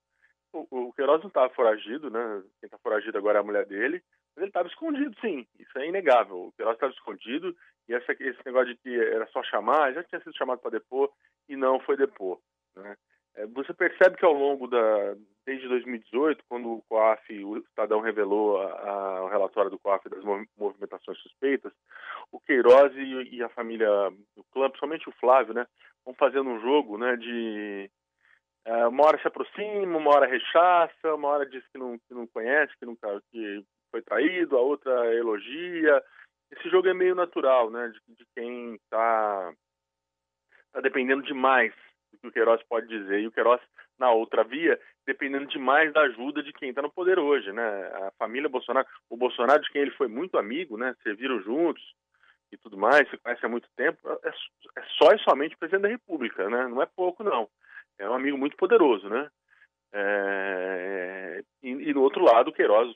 O, 0.52 0.88
o 0.88 0.92
Queiroz 0.92 1.20
não 1.20 1.28
estava 1.28 1.52
foragido, 1.54 2.10
né? 2.10 2.42
Quem 2.60 2.66
está 2.66 2.78
foragido 2.78 3.18
agora 3.18 3.38
é 3.38 3.40
a 3.40 3.44
mulher 3.44 3.66
dele, 3.66 4.02
mas 4.34 4.42
ele 4.42 4.48
estava 4.48 4.68
escondido, 4.68 5.14
sim. 5.20 5.46
Isso 5.58 5.78
é 5.78 5.86
inegável. 5.86 6.46
O 6.46 6.52
Queiroz 6.52 6.76
estava 6.76 6.92
escondido 6.92 7.54
e 7.88 7.94
essa, 7.94 8.12
esse 8.12 8.40
negócio 8.44 8.68
de 8.68 8.76
que 8.76 8.94
era 8.94 9.26
só 9.28 9.42
chamar, 9.42 9.92
já 9.92 10.02
tinha 10.04 10.20
sido 10.20 10.36
chamado 10.36 10.60
para 10.60 10.72
depor 10.72 11.10
e 11.48 11.56
não 11.56 11.80
foi 11.80 11.96
depor. 11.96 12.38
Né? 12.76 12.96
É, 13.34 13.46
você 13.46 13.72
percebe 13.72 14.16
que 14.16 14.24
ao 14.24 14.32
longo 14.32 14.66
da 14.66 15.16
desde 15.46 15.66
2018, 15.66 16.44
quando 16.46 16.70
o 16.70 16.82
COAF, 16.82 17.42
o 17.42 17.56
Estadão 17.56 18.00
revelou 18.00 18.60
a, 18.60 18.90
a, 18.90 19.24
o 19.24 19.28
relatório 19.28 19.70
do 19.70 19.78
COAF 19.78 20.06
das 20.10 20.22
movimentações 20.58 21.18
suspeitas, 21.20 21.72
o 22.30 22.38
Queiroz 22.38 22.94
e, 22.94 23.36
e 23.36 23.42
a 23.42 23.48
família 23.48 23.88
do 24.36 24.44
clã, 24.52 24.68
principalmente 24.68 25.08
o 25.08 25.12
Flávio, 25.12 25.54
né, 25.54 25.66
vão 26.08 26.14
fazendo 26.14 26.48
um 26.48 26.60
jogo, 26.60 26.96
né, 26.96 27.16
de 27.16 27.90
é, 28.64 28.86
uma 28.86 29.06
hora 29.06 29.20
se 29.20 29.28
aproxima, 29.28 29.98
uma 29.98 30.10
hora 30.10 30.26
rechaça, 30.26 31.14
uma 31.14 31.28
hora 31.28 31.46
diz 31.46 31.62
que 31.68 31.78
não, 31.78 31.98
que 31.98 32.14
não 32.14 32.26
conhece, 32.26 32.72
que 32.78 32.86
nunca 32.86 33.20
que 33.30 33.62
foi 33.90 34.00
traído, 34.02 34.56
a 34.56 34.60
outra 34.60 35.14
elogia. 35.14 36.02
Esse 36.50 36.68
jogo 36.70 36.88
é 36.88 36.94
meio 36.94 37.14
natural, 37.14 37.70
né, 37.70 37.88
de, 37.88 38.14
de 38.14 38.26
quem 38.34 38.74
está 38.76 39.52
está 40.68 40.80
dependendo 40.80 41.22
demais 41.22 41.74
do 42.12 42.18
que 42.18 42.28
o 42.28 42.32
Queiroz 42.32 42.62
pode 42.68 42.88
dizer. 42.88 43.20
E 43.20 43.26
o 43.26 43.32
Queiroz, 43.32 43.60
na 43.98 44.10
outra 44.10 44.44
via, 44.44 44.80
dependendo 45.06 45.46
demais 45.46 45.92
da 45.92 46.02
ajuda 46.02 46.42
de 46.42 46.52
quem 46.52 46.70
está 46.70 46.82
no 46.82 46.92
poder 46.92 47.18
hoje, 47.18 47.52
né? 47.52 47.62
A 47.62 48.12
família 48.18 48.48
Bolsonaro, 48.48 48.86
o 49.10 49.16
Bolsonaro 49.16 49.62
de 49.62 49.70
quem 49.70 49.82
ele 49.82 49.90
foi 49.92 50.08
muito 50.08 50.38
amigo, 50.38 50.76
né? 50.76 50.94
Serviram 51.02 51.40
juntos 51.42 51.82
e 52.50 52.56
tudo 52.56 52.76
mais, 52.76 53.08
se 53.10 53.16
conhece 53.18 53.44
há 53.44 53.48
muito 53.48 53.68
tempo, 53.76 53.98
é, 54.08 54.28
é 54.28 54.82
só 54.96 55.12
e 55.12 55.18
somente 55.20 55.56
presidente 55.56 55.82
da 55.82 55.88
República, 55.88 56.48
né? 56.48 56.66
Não 56.68 56.82
é 56.82 56.86
pouco, 56.86 57.22
não. 57.22 57.48
É 57.98 58.08
um 58.08 58.14
amigo 58.14 58.38
muito 58.38 58.56
poderoso, 58.56 59.08
né? 59.08 59.30
É... 59.92 61.42
E, 61.62 61.70
e, 61.70 61.92
do 61.92 62.02
outro 62.02 62.22
lado, 62.22 62.48
o 62.48 62.52
Queiroz 62.52 62.94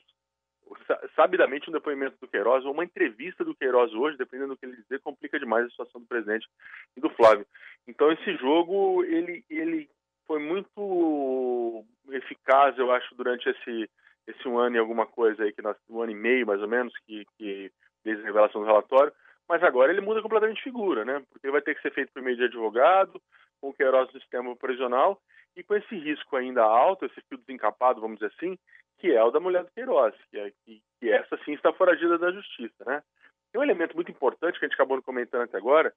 sabidamente 1.15 1.69
um 1.69 1.73
depoimento 1.73 2.17
do 2.19 2.27
Queiroz 2.27 2.65
ou 2.65 2.71
uma 2.71 2.83
entrevista 2.83 3.43
do 3.43 3.55
Queiroz 3.55 3.93
hoje, 3.93 4.17
dependendo 4.17 4.53
do 4.53 4.57
que 4.57 4.65
ele 4.65 4.77
dizer, 4.77 4.99
complica 5.01 5.39
demais 5.39 5.65
a 5.65 5.69
situação 5.69 6.01
do 6.01 6.07
presidente 6.07 6.47
e 6.95 7.01
do 7.01 7.09
Flávio. 7.11 7.45
Então 7.87 8.11
esse 8.11 8.35
jogo 8.37 9.03
ele 9.03 9.43
ele 9.49 9.89
foi 10.25 10.39
muito 10.39 11.85
eficaz, 12.09 12.77
eu 12.77 12.91
acho, 12.91 13.13
durante 13.15 13.47
esse 13.49 13.89
esse 14.25 14.47
um 14.47 14.57
ano 14.57 14.77
e 14.77 14.79
alguma 14.79 15.05
coisa 15.05 15.43
aí 15.43 15.51
que 15.51 15.61
nós 15.61 15.75
um 15.89 16.01
ano 16.01 16.11
e 16.11 16.15
meio 16.15 16.47
mais 16.47 16.61
ou 16.61 16.67
menos 16.67 16.93
que, 17.05 17.25
que 17.37 17.71
desde 18.03 18.23
a 18.23 18.25
revelação 18.25 18.61
do 18.61 18.67
relatório, 18.67 19.13
mas 19.47 19.63
agora 19.63 19.91
ele 19.91 20.01
muda 20.01 20.21
completamente 20.21 20.57
de 20.57 20.63
figura, 20.63 21.03
né? 21.03 21.23
Porque 21.31 21.49
vai 21.51 21.61
ter 21.61 21.75
que 21.75 21.81
ser 21.81 21.93
feito 21.93 22.11
por 22.13 22.21
meio 22.21 22.37
de 22.37 22.45
advogado, 22.45 23.21
com 23.61 23.69
o 23.69 23.73
Queiroz 23.73 24.11
no 24.13 24.19
sistema 24.19 24.55
prisional 24.55 25.19
e 25.55 25.63
com 25.63 25.75
esse 25.75 25.95
risco 25.95 26.35
ainda 26.35 26.63
alto, 26.63 27.05
esse 27.05 27.21
fio 27.29 27.37
desencapado, 27.37 28.01
vamos 28.01 28.19
dizer 28.19 28.33
assim, 28.35 28.57
que 28.99 29.11
é 29.11 29.23
o 29.23 29.31
da 29.31 29.39
mulher 29.39 29.63
do 29.63 29.71
Queiroz, 29.71 30.15
que, 30.29 30.39
é, 30.39 30.51
que, 30.65 30.81
que 30.99 31.09
essa 31.09 31.37
sim 31.45 31.53
está 31.53 31.71
foragida 31.73 32.17
da 32.17 32.31
justiça, 32.31 32.83
né? 32.85 33.03
Tem 33.51 33.61
um 33.61 33.63
elemento 33.63 33.95
muito 33.95 34.11
importante 34.11 34.57
que 34.57 34.65
a 34.65 34.67
gente 34.67 34.75
acabou 34.75 35.01
comentando 35.01 35.43
até 35.43 35.57
agora, 35.57 35.93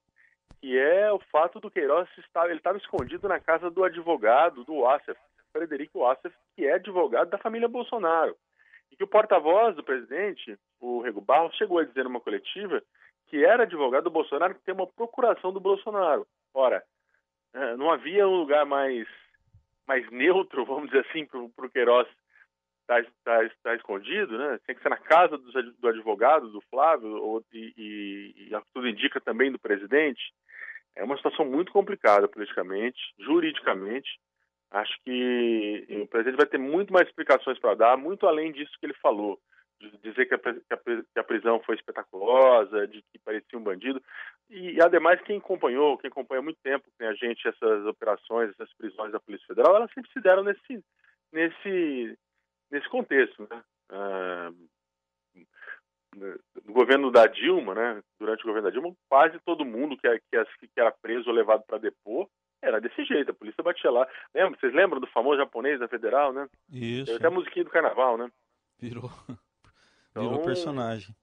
que 0.61 0.77
é 0.77 1.11
o 1.11 1.19
fato 1.31 1.59
do 1.59 1.71
Queiroz 1.71 2.07
estar, 2.17 2.45
ele 2.45 2.59
estava 2.59 2.77
escondido 2.77 3.27
na 3.27 3.39
casa 3.39 3.69
do 3.69 3.83
advogado 3.83 4.63
do 4.63 4.81
Wassef, 4.81 5.19
Frederico 5.51 5.99
Wassef, 5.99 6.35
que 6.55 6.65
é 6.65 6.73
advogado 6.73 7.29
da 7.29 7.37
família 7.37 7.67
Bolsonaro. 7.67 8.35
E 8.91 8.95
que 8.95 9.03
o 9.03 9.07
porta-voz 9.07 9.75
do 9.75 9.83
presidente, 9.83 10.57
o 10.79 11.01
Rego 11.01 11.19
Barros, 11.19 11.55
chegou 11.55 11.79
a 11.79 11.83
dizer 11.83 12.03
numa 12.03 12.21
coletiva 12.21 12.81
que 13.27 13.43
era 13.43 13.63
advogado 13.63 14.05
do 14.05 14.09
Bolsonaro 14.09 14.55
que 14.55 14.63
tem 14.63 14.73
uma 14.73 14.87
procuração 14.87 15.51
do 15.51 15.59
Bolsonaro. 15.59 16.25
Ora, 16.53 16.83
é, 17.53 17.75
não 17.75 17.91
havia 17.91 18.27
um 18.27 18.37
lugar 18.37 18.65
mais, 18.65 19.07
mais 19.87 20.09
neutro, 20.11 20.65
vamos 20.65 20.89
dizer 20.89 21.05
assim, 21.09 21.25
para 21.25 21.65
o 21.65 21.69
Queiroz 21.69 22.07
está 22.81 23.03
tá, 23.23 23.49
tá 23.63 23.75
escondido, 23.75 24.37
né? 24.37 24.59
Tem 24.65 24.75
que 24.75 24.81
ser 24.81 24.89
na 24.89 24.97
casa 24.97 25.37
do, 25.37 25.51
do 25.73 25.87
advogado, 25.87 26.49
do 26.49 26.61
Flávio, 26.69 27.21
ou, 27.21 27.43
e, 27.53 27.73
e, 27.77 28.53
e, 28.53 28.61
tudo 28.73 28.87
indica 28.87 29.19
também 29.19 29.51
do 29.51 29.59
presidente. 29.59 30.33
É 30.95 31.03
uma 31.03 31.17
situação 31.17 31.45
muito 31.45 31.71
complicada 31.71 32.27
politicamente, 32.27 32.97
juridicamente. 33.19 34.19
Acho 34.71 34.93
que 35.03 35.85
o 36.01 36.07
presidente 36.07 36.37
vai 36.37 36.45
ter 36.45 36.57
muito 36.57 36.91
mais 36.91 37.07
explicações 37.07 37.59
para 37.59 37.75
dar, 37.75 37.97
muito 37.97 38.25
além 38.25 38.51
disso 38.51 38.77
que 38.79 38.85
ele 38.85 38.95
falou, 38.95 39.39
de 39.79 39.97
dizer 39.97 40.25
que 40.25 40.35
a, 40.35 40.39
que 40.39 41.19
a, 41.19 41.23
prisão 41.23 41.59
foi 41.61 41.75
espetaculosa, 41.75 42.87
de 42.87 43.01
que 43.11 43.19
parecia 43.19 43.57
um 43.57 43.63
bandido. 43.63 44.01
E, 44.49 44.81
ademais, 44.81 45.21
quem 45.21 45.37
acompanhou, 45.37 45.97
quem 45.97 46.09
acompanha 46.09 46.39
há 46.39 46.43
muito 46.43 46.59
tempo, 46.63 46.89
tem 46.97 47.07
a 47.07 47.13
gente, 47.13 47.47
essas 47.47 47.85
operações, 47.85 48.49
essas 48.51 48.73
prisões 48.73 49.11
da 49.11 49.19
Polícia 49.19 49.47
Federal, 49.47 49.75
elas 49.75 49.91
sempre 49.93 50.11
se 50.11 50.19
deram 50.19 50.43
nesse, 50.43 50.83
nesse, 51.31 52.17
nesse 52.71 52.89
contexto. 52.89 53.47
Né? 53.49 53.63
Ah, 53.89 54.51
no 56.15 56.73
governo 56.73 57.11
da 57.11 57.27
Dilma, 57.27 57.75
né, 57.75 58.01
durante 58.19 58.43
o 58.43 58.47
governo 58.47 58.67
da 58.67 58.71
Dilma, 58.71 58.95
quase 59.07 59.39
todo 59.45 59.65
mundo 59.65 59.97
que, 59.97 60.09
que, 60.31 60.67
que 60.67 60.79
era 60.79 60.91
preso 60.91 61.29
ou 61.29 61.35
levado 61.35 61.63
para 61.67 61.77
depor 61.77 62.27
era 62.61 62.81
desse 62.81 63.03
jeito, 63.05 63.31
a 63.31 63.35
polícia 63.35 63.63
batia 63.63 63.91
lá. 63.91 64.07
Lembra, 64.33 64.59
vocês 64.59 64.73
lembram 64.73 64.99
do 64.99 65.07
famoso 65.07 65.37
japonês 65.37 65.79
da 65.79 65.87
Federal, 65.87 66.33
né? 66.33 66.47
Isso. 66.71 67.15
Até 67.15 67.27
a 67.27 67.31
musiquinha 67.31 67.63
do 67.63 67.71
carnaval, 67.71 68.17
né? 68.17 68.29
Virou, 68.79 69.09
então, 70.21 70.29
virou 70.29 70.45
personagem. 70.45 71.15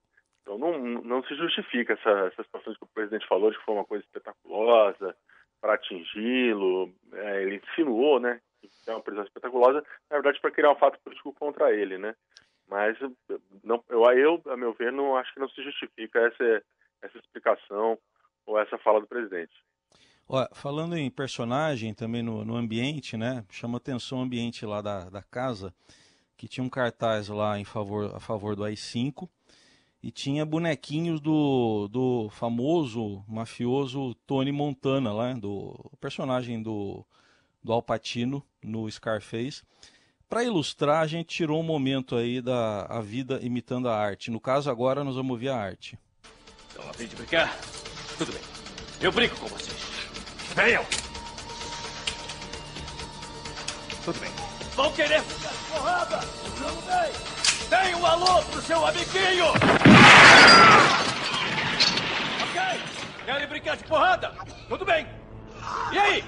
Então 0.43 0.59
não, 0.59 0.79
não 0.79 1.23
se 1.25 1.35
justifica 1.35 1.95
essa, 1.95 2.11
essa 2.11 2.43
situação 2.43 2.75
que 2.75 2.85
o 2.85 2.89
presidente 2.95 3.27
falou 3.27 3.51
de 3.51 3.59
que 3.59 3.65
foi 3.65 3.75
uma 3.75 3.85
coisa 3.85 4.05
espetaculosa 4.05 5.17
para 5.61 5.75
atingi-lo. 5.75 6.93
É, 7.13 7.43
ele 7.43 7.57
insinuou, 7.57 8.21
né, 8.21 8.41
que 8.61 8.69
é 8.91 8.93
uma 8.93 9.03
prisão 9.03 9.25
espetaculosa, 9.25 9.85
na 10.11 10.17
verdade 10.17 10.41
para 10.41 10.51
criar 10.51 10.73
um 10.73 10.77
fato 10.77 10.99
político 11.01 11.33
contra 11.33 11.73
ele, 11.73 11.99
né? 11.99 12.15
Mas 12.69 12.99
não, 13.63 13.83
eu, 13.89 14.03
eu, 14.13 14.43
a 14.47 14.57
meu 14.57 14.73
ver, 14.73 14.93
não 14.93 15.17
acho 15.17 15.33
que 15.33 15.41
não 15.41 15.49
se 15.49 15.63
justifica 15.63 16.19
essa, 16.21 16.63
essa 17.03 17.19
explicação 17.19 17.99
ou 18.47 18.59
essa 18.59 18.79
fala 18.79 19.01
do 19.01 19.07
presidente. 19.07 19.53
Falando 20.55 20.97
em 20.97 21.11
personagem, 21.11 21.93
também 21.93 22.23
no, 22.23 22.45
no 22.45 22.57
ambiente, 22.57 23.17
né? 23.17 23.45
Chama 23.51 23.77
atenção 23.77 24.19
o 24.19 24.23
ambiente 24.23 24.65
lá 24.65 24.81
da, 24.81 25.11
da 25.11 25.23
casa, 25.23 25.73
que 26.37 26.49
tinha 26.49 26.64
um 26.64 26.69
cartaz 26.69 27.29
lá 27.29 27.59
em 27.59 27.64
favor, 27.64 28.14
a 28.14 28.21
favor 28.21 28.57
do 28.57 28.64
AI-5 28.64 29.29
e 30.05 30.11
tinha 30.11 30.45
bonequinhos 30.45 31.19
do, 31.19 31.88
do 31.88 32.29
famoso 32.29 33.25
mafioso 33.26 34.14
Tony 34.26 34.53
Montana, 34.53 35.11
lá, 35.11 35.33
do 35.33 35.91
personagem 35.99 36.62
do, 36.62 37.07
do 37.62 37.73
Alpatino 37.73 38.45
no 38.62 38.91
Scarface. 38.91 39.62
Para 40.29 40.45
ilustrar, 40.45 41.00
a 41.00 41.07
gente 41.07 41.29
tirou 41.29 41.59
um 41.59 41.64
momento 41.64 42.17
aí 42.17 42.43
da 42.43 42.83
a 42.83 43.00
vida 43.00 43.38
imitando 43.43 43.88
a 43.88 43.97
arte. 43.97 44.31
No 44.31 44.38
caso, 44.38 44.71
agora 44.71 45.03
nós 45.03 45.17
vamos 45.17 45.31
ouvir 45.31 45.49
a 45.49 45.57
arte. 45.57 45.99
Estão 46.69 46.91
a 46.91 46.93
fim 46.93 47.07
de 47.07 47.17
brincar? 47.17 47.59
Tudo 48.19 48.31
bem. 48.31 48.43
Eu 49.00 49.11
brinco 49.11 49.37
com 49.37 49.47
vocês. 49.47 49.79
Venham! 50.55 50.85
Tudo 54.05 54.21
bem. 54.21 54.44
Vão 54.75 54.93
querer 54.93 55.23
ficar 55.23 55.52
porrada? 55.73 56.21
Não 56.61 56.75
vem! 56.81 57.12
Tem 57.69 57.95
um 57.95 58.04
alô 58.04 58.43
pro 58.43 58.61
seu 58.62 58.85
amiguinho! 58.85 59.47
Ok? 62.43 62.81
Querem 63.25 63.47
brincar 63.47 63.76
de 63.76 63.85
porrada? 63.85 64.33
Tudo 64.69 64.85
bem. 64.85 65.07
E 65.93 65.99
aí? 65.99 66.25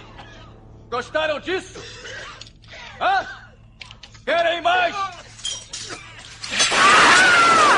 Gostaram 0.88 1.40
disso? 1.40 1.82
Hã? 3.00 3.26
Querem 4.24 4.60
mais? 4.60 4.94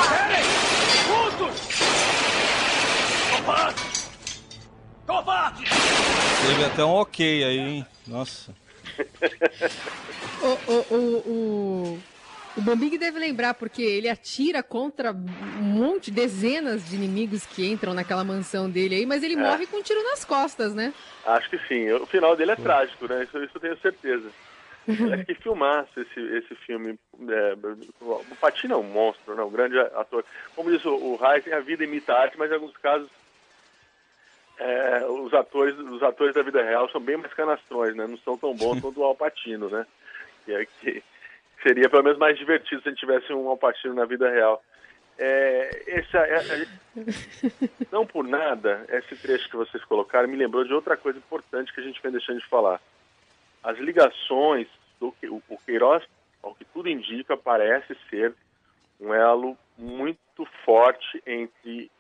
Querem? 0.08 0.44
Juntos! 1.06 1.60
Covarde! 3.30 3.82
Covarde! 5.06 5.64
Teve 6.46 6.64
até 6.66 6.84
um 6.84 6.94
ok 6.94 7.44
aí, 7.44 7.58
hein? 7.58 7.86
Nossa. 8.06 8.54
O, 10.42 10.72
o, 10.72 10.94
o, 10.94 11.16
o, 11.26 11.98
o 12.56 12.60
Bombig 12.60 12.98
deve 12.98 13.18
lembrar, 13.18 13.54
porque 13.54 13.82
ele 13.82 14.08
atira 14.08 14.62
contra 14.62 15.12
um 15.12 15.62
monte, 15.62 16.10
dezenas 16.10 16.88
de 16.88 16.96
inimigos 16.96 17.46
que 17.46 17.66
entram 17.66 17.94
naquela 17.94 18.24
mansão 18.24 18.68
dele 18.68 18.96
aí, 18.96 19.06
mas 19.06 19.22
ele 19.22 19.34
é. 19.34 19.36
morre 19.36 19.66
com 19.66 19.76
um 19.76 19.82
tiro 19.82 20.02
nas 20.02 20.24
costas, 20.24 20.74
né? 20.74 20.92
Acho 21.24 21.50
que 21.50 21.58
sim. 21.68 21.90
O 21.92 22.06
final 22.06 22.34
dele 22.34 22.52
é 22.52 22.56
trágico, 22.56 23.06
né? 23.06 23.24
Isso, 23.24 23.38
isso 23.42 23.56
eu 23.56 23.60
tenho 23.60 23.78
certeza. 23.78 24.28
Aliás, 24.88 25.24
que 25.24 25.34
filmasse 25.34 26.00
esse, 26.00 26.20
esse 26.20 26.54
filme. 26.54 26.98
É, 27.28 27.54
o 28.00 28.36
Patino 28.40 28.74
é 28.74 28.76
um 28.78 28.82
monstro, 28.82 29.34
né? 29.34 29.42
um 29.42 29.50
grande 29.50 29.78
ator. 29.78 30.24
Como 30.56 30.70
diz 30.70 30.84
o, 30.84 31.18
Heisen, 31.22 31.52
a 31.52 31.60
vida 31.60 31.84
imita 31.84 32.14
a 32.14 32.22
arte, 32.22 32.38
mas 32.38 32.50
em 32.50 32.54
alguns 32.54 32.76
casos 32.78 33.08
é, 34.58 35.06
os, 35.06 35.32
atores, 35.32 35.78
os 35.78 36.02
atores 36.02 36.34
da 36.34 36.42
vida 36.42 36.62
real 36.62 36.90
são 36.90 37.00
bem 37.00 37.16
mais 37.16 37.32
canastrões, 37.32 37.94
né? 37.94 38.06
Não 38.06 38.18
são 38.18 38.36
tão 38.36 38.54
bons 38.54 38.80
quanto 38.82 39.00
o 39.00 39.04
Alpatino, 39.04 39.68
né? 39.68 39.86
Que, 40.44 40.52
é, 40.52 40.66
que 40.66 41.02
seria 41.62 41.88
pelo 41.88 42.02
menos 42.02 42.18
mais 42.18 42.36
divertido 42.36 42.82
se 42.82 42.88
a 42.88 42.90
gente 42.90 43.00
tivesse 43.00 43.32
um 43.32 43.48
Alpatino 43.48 43.94
na 43.94 44.04
vida 44.04 44.28
real. 44.28 44.62
É, 45.16 45.98
essa, 45.98 46.18
é, 46.18 46.66
não 47.90 48.06
por 48.06 48.24
nada, 48.24 48.84
esse 48.88 49.16
trecho 49.16 49.48
que 49.48 49.56
vocês 49.56 49.84
colocaram 49.84 50.28
me 50.28 50.36
lembrou 50.36 50.64
de 50.64 50.72
outra 50.72 50.96
coisa 50.96 51.18
importante 51.18 51.72
que 51.72 51.80
a 51.80 51.82
gente 51.82 52.00
vem 52.02 52.12
deixando 52.12 52.38
de 52.38 52.46
falar. 52.46 52.80
As 53.62 53.78
ligações 53.78 54.68
do 55.00 55.14
o 55.48 55.58
Queiroz, 55.64 56.04
ao 56.42 56.54
que 56.54 56.64
tudo 56.64 56.88
indica, 56.88 57.36
parece 57.36 57.96
ser 58.08 58.34
um 59.00 59.12
elo 59.12 59.56
muito 59.76 60.44
forte 60.64 61.22
entre 61.26 61.90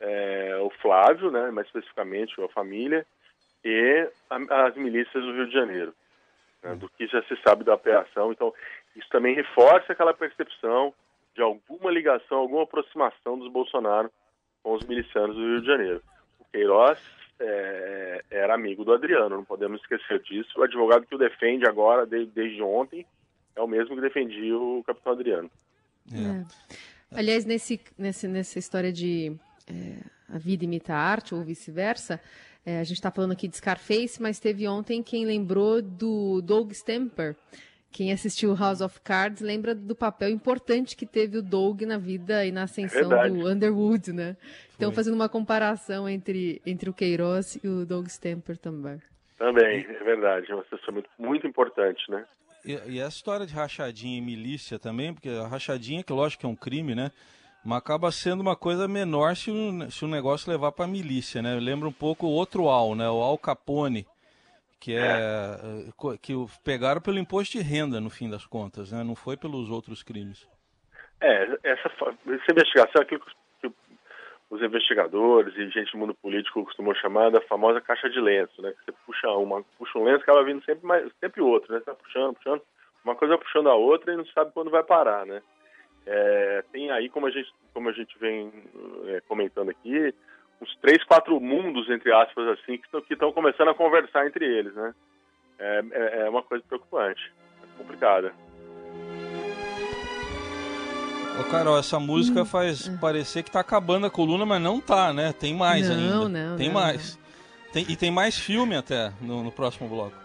é, 0.00 0.58
o 0.62 0.70
Flávio, 0.80 1.30
né, 1.30 1.50
mais 1.50 1.66
especificamente 1.66 2.40
a 2.40 2.48
família, 2.48 3.06
e 3.64 4.08
a, 4.30 4.66
as 4.66 4.76
milícias 4.76 5.22
do 5.22 5.32
Rio 5.32 5.46
de 5.46 5.52
Janeiro, 5.52 5.94
né, 6.62 6.74
do 6.76 6.88
que 6.88 7.06
já 7.06 7.22
se 7.24 7.36
sabe 7.42 7.64
da 7.64 7.74
operação. 7.74 8.32
Então, 8.32 8.52
isso 8.96 9.08
também 9.10 9.34
reforça 9.34 9.92
aquela 9.92 10.14
percepção 10.14 10.92
de 11.34 11.42
alguma 11.42 11.90
ligação, 11.90 12.38
alguma 12.38 12.64
aproximação 12.64 13.38
dos 13.38 13.50
Bolsonaro 13.50 14.10
com 14.62 14.74
os 14.74 14.84
milicianos 14.86 15.36
do 15.36 15.42
Rio 15.42 15.60
de 15.60 15.66
Janeiro. 15.66 16.02
O 16.38 16.44
Queiroz 16.44 16.98
é, 17.40 18.24
era 18.30 18.54
amigo 18.54 18.84
do 18.84 18.92
Adriano, 18.92 19.36
não 19.36 19.44
podemos 19.44 19.80
esquecer 19.80 20.20
disso. 20.20 20.58
O 20.58 20.62
advogado 20.62 21.06
que 21.06 21.14
o 21.14 21.18
defende 21.18 21.68
agora, 21.68 22.06
desde, 22.06 22.32
desde 22.32 22.62
ontem, 22.62 23.06
é 23.54 23.60
o 23.60 23.68
mesmo 23.68 23.94
que 23.94 24.00
defendia 24.00 24.56
o 24.56 24.82
capitão 24.84 25.12
Adriano. 25.12 25.50
É. 26.12 27.16
Aliás, 27.16 27.44
nesse, 27.44 27.80
nesse, 27.96 28.28
nessa 28.28 28.58
história 28.58 28.92
de 28.92 29.36
é, 29.70 29.98
a 30.28 30.38
vida 30.38 30.64
imita 30.64 30.94
a 30.94 30.98
arte, 30.98 31.34
ou 31.34 31.42
vice-versa, 31.42 32.20
é, 32.64 32.80
a 32.80 32.84
gente 32.84 32.98
está 32.98 33.10
falando 33.10 33.32
aqui 33.32 33.48
de 33.48 33.56
Scarface, 33.56 34.20
mas 34.20 34.38
teve 34.38 34.68
ontem 34.68 35.02
quem 35.02 35.24
lembrou 35.24 35.80
do 35.80 36.42
Doug 36.42 36.72
Stamper. 36.72 37.34
Quem 37.90 38.12
assistiu 38.12 38.54
House 38.54 38.82
of 38.82 39.00
Cards 39.00 39.40
lembra 39.40 39.74
do 39.74 39.94
papel 39.94 40.28
importante 40.28 40.94
que 40.94 41.06
teve 41.06 41.38
o 41.38 41.42
Doug 41.42 41.82
na 41.82 41.96
vida 41.96 42.44
e 42.44 42.52
na 42.52 42.64
ascensão 42.64 43.10
é 43.12 43.30
do 43.30 43.48
Underwood, 43.48 44.12
né? 44.12 44.36
Então, 44.76 44.92
fazendo 44.92 45.14
uma 45.14 45.28
comparação 45.28 46.06
entre, 46.06 46.60
entre 46.66 46.90
o 46.90 46.92
Queiroz 46.92 47.58
e 47.64 47.66
o 47.66 47.86
Doug 47.86 48.06
Stamper 48.08 48.58
também. 48.58 49.00
Também, 49.38 49.86
é 49.88 50.04
verdade. 50.04 50.50
É 50.50 50.54
uma 50.54 50.64
situação 50.64 50.92
muito, 50.92 51.08
muito 51.18 51.46
importante, 51.46 52.10
né? 52.10 52.26
E, 52.64 52.96
e 52.96 53.02
a 53.02 53.08
história 53.08 53.46
de 53.46 53.54
rachadinha 53.54 54.18
e 54.18 54.20
milícia 54.20 54.78
também, 54.78 55.14
porque 55.14 55.30
a 55.30 55.46
rachadinha, 55.46 56.02
que 56.02 56.12
lógico 56.12 56.40
que 56.40 56.46
é 56.46 56.48
um 56.48 56.56
crime, 56.56 56.94
né? 56.94 57.10
Mas 57.64 57.78
acaba 57.78 58.10
sendo 58.10 58.40
uma 58.40 58.56
coisa 58.56 58.86
menor 58.88 59.36
se 59.36 59.50
o, 59.50 59.90
se 59.90 60.04
negócio 60.06 60.50
levar 60.50 60.72
para 60.72 60.86
milícia, 60.86 61.42
né? 61.42 61.54
Lembra 61.60 61.88
um 61.88 61.92
pouco 61.92 62.26
o 62.26 62.32
outro 62.32 62.68
Al, 62.68 62.94
né? 62.94 63.08
O 63.08 63.20
Al 63.20 63.36
Capone, 63.36 64.06
que 64.80 64.94
é, 64.94 65.02
é. 65.02 66.18
que 66.22 66.32
pegaram 66.64 67.00
pelo 67.00 67.18
imposto 67.18 67.58
de 67.58 67.64
renda 67.64 68.00
no 68.00 68.10
fim 68.10 68.30
das 68.30 68.46
contas, 68.46 68.92
né? 68.92 69.02
Não 69.02 69.14
foi 69.14 69.36
pelos 69.36 69.70
outros 69.70 70.02
crimes. 70.02 70.48
É, 71.20 71.44
essa, 71.64 71.88
essa 71.88 72.52
investigação 72.52 73.00
é 73.00 73.02
aquilo 73.02 73.20
que 73.20 73.72
os 74.50 74.62
investigadores 74.62 75.54
e 75.56 75.68
gente 75.68 75.92
do 75.92 75.98
mundo 75.98 76.14
político 76.14 76.64
costumam 76.64 76.94
chamar 76.94 77.30
da 77.30 77.40
famosa 77.42 77.80
caixa 77.80 78.08
de 78.08 78.20
lenço, 78.20 78.62
né? 78.62 78.72
Que 78.72 78.84
você 78.84 78.92
puxa 79.04 79.28
uma, 79.32 79.62
puxa 79.76 79.98
um 79.98 80.04
lenço, 80.04 80.22
acaba 80.22 80.44
vindo 80.44 80.64
sempre 80.64 80.86
mais, 80.86 81.10
sempre 81.20 81.42
outro, 81.42 81.72
né? 81.72 81.80
Você 81.80 81.84
tá 81.84 81.94
puxando, 81.94 82.34
puxando, 82.34 82.62
uma 83.04 83.14
coisa 83.14 83.36
puxando 83.36 83.68
a 83.68 83.74
outra 83.74 84.12
e 84.12 84.16
não 84.16 84.24
sabe 84.26 84.52
quando 84.52 84.70
vai 84.70 84.82
parar, 84.82 85.26
né? 85.26 85.42
É, 86.10 86.64
tem 86.72 86.90
aí, 86.90 87.10
como 87.10 87.26
a 87.26 87.30
gente, 87.30 87.52
como 87.74 87.90
a 87.90 87.92
gente 87.92 88.18
vem 88.18 88.50
é, 89.08 89.20
comentando 89.28 89.68
aqui, 89.68 90.14
uns 90.60 90.74
três, 90.80 91.04
quatro 91.04 91.38
mundos, 91.38 91.88
entre 91.90 92.10
aspas, 92.10 92.48
assim, 92.48 92.80
que 93.06 93.12
estão 93.12 93.30
começando 93.30 93.68
a 93.68 93.74
conversar 93.74 94.26
entre 94.26 94.46
eles, 94.46 94.74
né? 94.74 94.94
É, 95.58 95.84
é, 95.92 96.20
é 96.20 96.30
uma 96.30 96.42
coisa 96.42 96.64
preocupante, 96.66 97.30
é 97.62 97.78
complicada. 97.78 98.32
Ô, 101.38 101.44
Carol, 101.50 101.78
essa 101.78 102.00
música 102.00 102.40
hum, 102.40 102.46
faz 102.46 102.88
é. 102.88 102.96
parecer 102.96 103.42
que 103.42 103.50
tá 103.50 103.60
acabando 103.60 104.06
a 104.06 104.10
coluna, 104.10 104.46
mas 104.46 104.62
não 104.62 104.80
tá, 104.80 105.12
né? 105.12 105.34
Tem 105.34 105.54
mais 105.54 105.90
não, 105.90 105.96
ainda. 105.96 106.28
Não, 106.28 106.56
tem 106.56 106.68
não, 106.68 106.74
mais. 106.74 107.16
Não. 107.16 107.72
Tem, 107.72 107.86
e 107.86 107.96
tem 107.96 108.10
mais 108.10 108.38
filme 108.38 108.74
até 108.74 109.12
no, 109.20 109.44
no 109.44 109.52
próximo 109.52 109.88
bloco. 109.88 110.16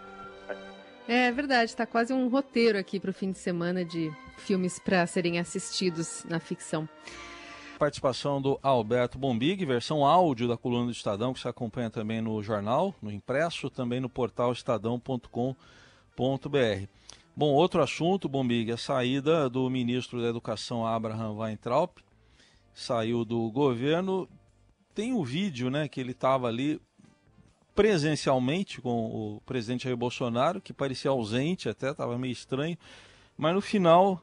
É 1.10 1.30
verdade, 1.30 1.76
tá 1.76 1.86
quase 1.86 2.14
um 2.14 2.30
roteiro 2.30 2.78
aqui 2.78 3.02
pro 3.02 3.12
fim 3.12 3.34
de 3.34 3.38
semana 3.38 3.84
de 3.84 4.10
filmes 4.38 4.80
para 4.80 5.06
serem 5.08 5.40
assistidos 5.40 6.24
na 6.28 6.40
ficção. 6.40 6.88
Participação 7.80 8.42
do 8.42 8.60
Alberto 8.62 9.18
Bombig, 9.18 9.66
versão 9.66 10.06
áudio 10.06 10.48
da 10.48 10.56
coluna 10.56 10.86
do 10.86 10.92
Estadão, 10.92 11.34
que 11.34 11.40
você 11.40 11.48
acompanha 11.48 11.90
também 11.90 12.22
no 12.22 12.42
jornal, 12.42 12.96
no 13.02 13.12
impresso, 13.12 13.70
também 13.70 14.00
no 14.00 14.10
portal 14.10 14.54
estadão.com.br. 14.54 15.56
Bom, 17.36 17.52
outro 17.52 17.82
assunto, 17.82 18.30
Bombig, 18.30 18.72
a 18.72 18.78
saída 18.78 19.50
do 19.50 19.68
ministro 19.70 20.22
da 20.22 20.28
Educação, 20.28 20.86
Abraham 20.86 21.34
Weintraub, 21.34 21.90
saiu 22.74 23.26
do 23.26 23.50
governo. 23.50 24.30
Tem 24.94 25.14
o 25.14 25.22
um 25.22 25.24
vídeo, 25.24 25.72
né, 25.72 25.88
que 25.88 26.00
ele 26.00 26.12
estava 26.12 26.48
ali 26.48 26.80
presencialmente 27.74 28.80
com 28.80 29.06
o 29.06 29.42
presidente 29.46 29.86
Jair 29.86 29.98
Bolsonaro, 29.98 30.62
que 30.62 30.72
parecia 30.72 31.10
ausente 31.10 31.68
até, 31.68 31.90
estava 31.90 32.18
meio 32.18 32.32
estranho. 32.32 32.78
Mas 33.38 33.54
no 33.54 33.62
final, 33.62 34.22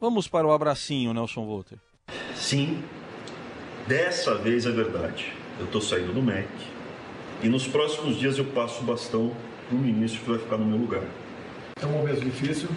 vamos 0.00 0.28
para 0.28 0.46
o 0.46 0.52
abracinho, 0.52 1.14
Nelson 1.14 1.46
Volter. 1.46 1.78
Sim, 2.34 2.82
dessa 3.86 4.34
vez 4.34 4.66
é 4.66 4.70
verdade. 4.70 5.32
Eu 5.58 5.64
estou 5.64 5.80
saindo 5.80 6.12
do 6.12 6.22
MEC 6.22 6.48
e 7.42 7.48
nos 7.48 7.66
próximos 7.66 8.18
dias 8.18 8.36
eu 8.36 8.44
passo 8.44 8.82
o 8.82 8.84
bastão 8.84 9.34
para 9.68 9.76
o 9.76 9.80
ministro 9.80 10.20
que 10.20 10.30
vai 10.30 10.38
ficar 10.38 10.58
no 10.58 10.66
meu 10.66 10.76
lugar. 10.78 11.02
É 11.80 11.86
um 11.86 11.92
momento 11.92 12.20
difícil, 12.20 12.68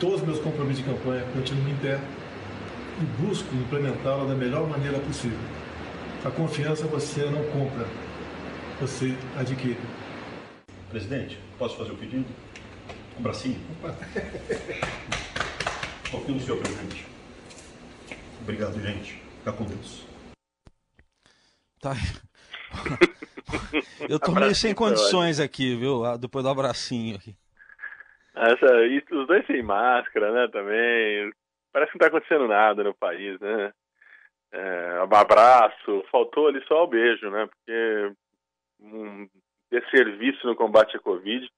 todos 0.00 0.20
os 0.20 0.26
meus 0.26 0.40
compromissos 0.40 0.84
de 0.84 0.90
campanha 0.90 1.24
continuam 1.32 1.68
em 1.68 1.76
pé 1.76 2.00
e 3.00 3.22
busco 3.22 3.54
implementá-la 3.54 4.24
da 4.24 4.34
melhor 4.34 4.68
maneira 4.68 4.98
possível. 4.98 5.38
A 6.24 6.30
confiança 6.30 6.86
você 6.86 7.24
não 7.26 7.44
compra, 7.44 7.86
você 8.80 9.16
adquire. 9.38 9.78
Presidente, 10.90 11.38
posso 11.58 11.76
fazer 11.76 11.92
o 11.92 11.96
pedido? 11.96 12.26
Um 13.18 13.22
bracinho? 13.22 13.60
Confio 16.10 16.34
no 16.34 16.40
senhor, 16.40 16.60
presidente. 16.60 17.06
Obrigado, 18.42 18.80
gente. 18.80 19.12
Fica 19.38 19.52
com 19.52 19.64
Deus. 19.64 20.06
Tá. 21.80 21.92
Eu 24.08 24.18
tô 24.18 24.32
meio 24.32 24.54
sem 24.54 24.74
condições 24.74 25.38
aqui, 25.38 25.76
viu? 25.76 26.04
Ah, 26.04 26.16
Depois 26.16 26.44
do 26.44 26.50
abracinho 26.50 27.16
aqui. 27.16 27.36
Essa, 28.34 28.66
e 28.86 29.02
os 29.12 29.26
dois 29.26 29.46
sem 29.46 29.62
máscara, 29.62 30.32
né, 30.32 30.48
também. 30.50 31.32
Parece 31.72 31.92
que 31.92 31.98
não 31.98 32.00
tá 32.00 32.06
acontecendo 32.08 32.48
nada 32.48 32.82
no 32.82 32.94
país, 32.94 33.38
né? 33.40 33.72
É, 34.52 34.98
abraço, 35.10 36.04
faltou 36.10 36.48
ali 36.48 36.62
só 36.66 36.84
o 36.84 36.86
beijo, 36.86 37.28
né? 37.30 37.46
Porque 37.46 38.12
um 38.80 39.28
desserviço 39.70 40.46
no 40.46 40.54
combate 40.54 40.96
à 40.96 41.00
Covid, 41.00 41.48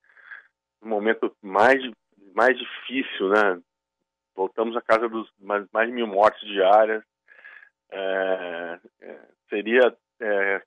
momento 0.86 1.34
mais, 1.42 1.82
mais 2.34 2.56
difícil, 2.58 3.28
né? 3.28 3.60
Voltamos 4.34 4.76
à 4.76 4.82
casa 4.82 5.08
dos 5.08 5.30
mais, 5.40 5.66
mais 5.72 5.90
mil 5.90 6.06
mortes 6.06 6.46
diárias. 6.46 7.02
É, 7.90 8.80
é, 9.00 9.20
seria 9.48 9.96
é, 10.20 10.62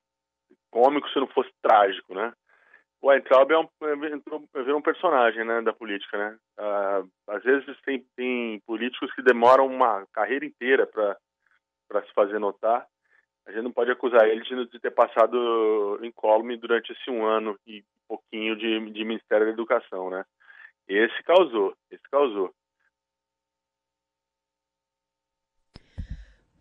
cômico 0.72 1.10
se 1.10 1.20
não 1.20 1.28
fosse 1.28 1.52
trágico, 1.62 2.14
né? 2.14 2.34
O 3.02 3.08
Weintraub 3.08 3.52
é 3.52 3.58
um, 3.58 3.68
é 3.82 4.74
um 4.74 4.82
personagem 4.82 5.46
né, 5.46 5.62
da 5.62 5.72
política, 5.72 6.18
né? 6.18 6.38
Ah, 6.58 7.04
às 7.28 7.44
vezes 7.44 7.80
tem, 7.86 8.06
tem 8.16 8.60
políticos 8.66 9.14
que 9.14 9.22
demoram 9.22 9.68
uma 9.68 10.06
carreira 10.12 10.46
inteira 10.46 10.86
para 10.86 12.02
se 12.06 12.14
fazer 12.14 12.40
notar. 12.40 12.86
A 13.48 13.52
gente 13.52 13.64
não 13.64 13.72
pode 13.72 13.90
acusar 13.90 14.28
ele 14.28 14.42
de, 14.42 14.68
de 14.68 14.80
ter 14.80 14.92
passado 14.92 16.00
incólume 16.04 16.58
durante 16.58 16.92
esse 16.92 17.10
um 17.10 17.26
ano 17.26 17.58
e 17.66 17.84
pouquinho 18.10 18.56
de, 18.56 18.92
de 18.92 19.06
Ministério 19.06 19.46
da 19.46 19.54
Educação, 19.54 20.10
né? 20.10 20.26
Esse 20.88 21.24
causou, 21.24 21.76
esse 21.92 22.04
causou. 22.10 22.52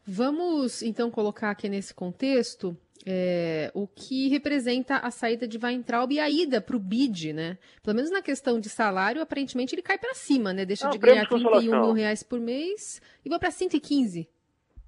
Vamos 0.07 0.83
então 0.83 1.11
colocar 1.11 1.51
aqui 1.51 1.69
nesse 1.69 1.95
contexto 1.95 2.77
é, 3.07 3.71
o 3.75 3.87
que 3.87 4.29
representa 4.29 4.97
a 4.99 5.11
saída 5.11 5.47
de 5.47 5.59
Weintraub 5.59 6.13
e 6.13 6.21
a 6.21 6.29
ida 6.29 6.61
para 6.61 6.77
o 6.77 6.81
BID, 6.81 7.33
né? 7.33 7.59
Pelo 7.83 7.97
menos 7.97 8.11
na 8.11 8.23
questão 8.23 8.59
de 8.59 8.69
salário, 8.69 9.23
aparentemente 9.23 9.75
ele 9.75 9.83
cai 9.83 9.99
para 9.99 10.15
cima, 10.15 10.53
né? 10.53 10.65
Deixa 10.65 10.89
Ah, 10.89 10.91
de 10.91 10.99
ganhar 10.99 11.23
de 11.23 11.29
31 11.29 11.81
mil 11.81 11.93
reais 11.93 12.23
por 12.23 12.41
mês 12.41 13.01
e 13.25 13.29
vai 13.29 13.39
para 13.39 13.51
115. 13.51 14.29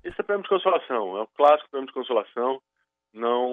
Esse 0.03 0.20
é 0.20 0.23
prêmio 0.23 0.42
de 0.42 0.49
consolação, 0.49 1.18
é 1.18 1.23
o 1.23 1.27
clássico 1.29 1.70
prêmio 1.70 1.87
de 1.87 1.92
consolação. 1.92 2.61
Não, 3.12 3.53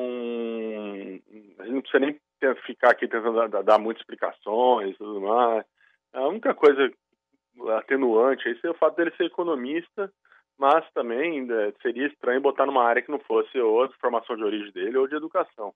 a 1.60 1.63
gente 1.63 1.74
não 1.74 1.82
precisa 1.82 2.00
nem 2.00 2.20
ficar 2.65 2.91
aqui 2.91 3.08
tentando 3.08 3.47
dar, 3.47 3.63
dar 3.63 3.78
muitas 3.78 4.02
explicações 4.02 4.95
e 4.95 4.97
tudo 4.97 5.21
mais. 5.21 5.65
A 6.13 6.28
única 6.28 6.54
coisa 6.54 6.91
atenuante 7.78 8.47
aí 8.47 8.60
é 8.63 8.69
o 8.69 8.76
fato 8.76 8.95
dele 8.95 9.12
ser 9.17 9.26
economista, 9.26 10.12
mas 10.58 10.89
também 10.91 11.45
né, 11.45 11.73
seria 11.82 12.08
estranho 12.08 12.41
botar 12.41 12.65
numa 12.65 12.84
área 12.84 13.02
que 13.02 13.12
não 13.12 13.19
fosse 13.19 13.60
ou 13.60 13.88
de 13.88 13.95
formação 13.97 14.36
de 14.36 14.43
origem 14.43 14.71
dele 14.71 14.97
ou 14.97 15.08
de 15.08 15.15
educação. 15.15 15.73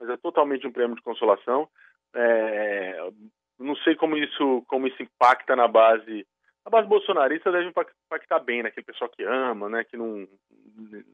Mas 0.00 0.08
é 0.08 0.16
totalmente 0.16 0.66
um 0.66 0.72
prêmio 0.72 0.96
de 0.96 1.02
consolação. 1.02 1.68
É, 2.14 3.10
não 3.58 3.76
sei 3.76 3.94
como 3.94 4.16
isso, 4.16 4.62
como 4.66 4.86
isso 4.86 5.02
impacta 5.02 5.54
na 5.54 5.68
base. 5.68 6.26
A 6.64 6.70
base 6.70 6.86
bolsonarista 6.88 7.50
deve 7.50 7.68
impact- 7.68 7.94
impactar 8.06 8.38
bem 8.40 8.62
naquele 8.62 8.86
pessoal 8.86 9.10
que 9.10 9.22
ama, 9.24 9.68
né, 9.68 9.84
que 9.84 9.96
não, 9.96 10.26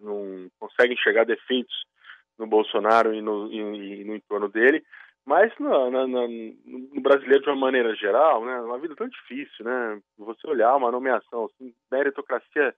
não 0.01 0.49
consegue 0.59 0.95
enxergar 0.95 1.25
defeitos 1.25 1.87
no 2.39 2.47
Bolsonaro 2.47 3.15
e 3.15 3.21
no, 3.21 3.51
e- 3.53 4.01
e 4.01 4.05
no 4.05 4.15
entorno 4.15 4.49
dele. 4.49 4.85
Mas 5.27 5.53
na- 5.59 5.91
no 5.91 7.01
brasileiro, 7.03 7.43
de 7.43 7.51
uma 7.51 7.57
maneira 7.57 7.95
geral, 7.97 8.45
né, 8.45 8.61
uma 8.61 8.79
vida 8.79 8.97
tão 8.97 9.09
difícil, 9.09 9.65
né? 9.65 10.01
Você 10.17 10.47
olhar 10.49 10.75
uma 10.77 10.91
nomeação, 10.91 11.45
assim, 11.45 11.75
meritocracia 11.91 12.75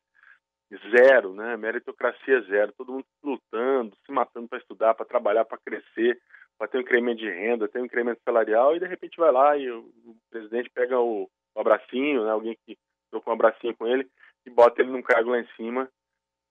zero, 0.90 1.32
né? 1.34 1.56
Meritocracia 1.56 2.40
zero, 2.42 2.72
todo 2.72 2.92
mundo 2.92 3.04
lutando, 3.22 3.96
se 4.04 4.12
matando 4.12 4.48
para 4.48 4.58
estudar, 4.58 4.94
para 4.94 5.06
trabalhar, 5.06 5.44
para 5.44 5.58
crescer, 5.58 6.20
para 6.58 6.68
ter 6.68 6.78
um 6.78 6.82
incremento 6.82 7.20
de 7.20 7.30
renda, 7.30 7.68
ter 7.68 7.80
um 7.80 7.84
incremento 7.84 8.20
salarial 8.24 8.76
e 8.76 8.80
de 8.80 8.86
repente 8.86 9.16
vai 9.16 9.32
lá 9.32 9.56
e 9.56 9.70
o, 9.70 9.80
o 10.04 10.16
presidente 10.30 10.70
pega 10.70 10.98
o, 10.98 11.28
o 11.54 11.60
abracinho, 11.60 12.24
né? 12.24 12.30
Alguém 12.30 12.56
que 12.66 12.76
trocou 13.10 13.32
um 13.32 13.36
abracinho 13.36 13.76
com 13.76 13.86
ele 13.86 14.08
e 14.46 14.50
bota 14.50 14.80
ele 14.82 14.90
num 14.90 15.02
cargo 15.02 15.30
lá 15.30 15.40
em 15.40 15.46
cima, 15.56 15.88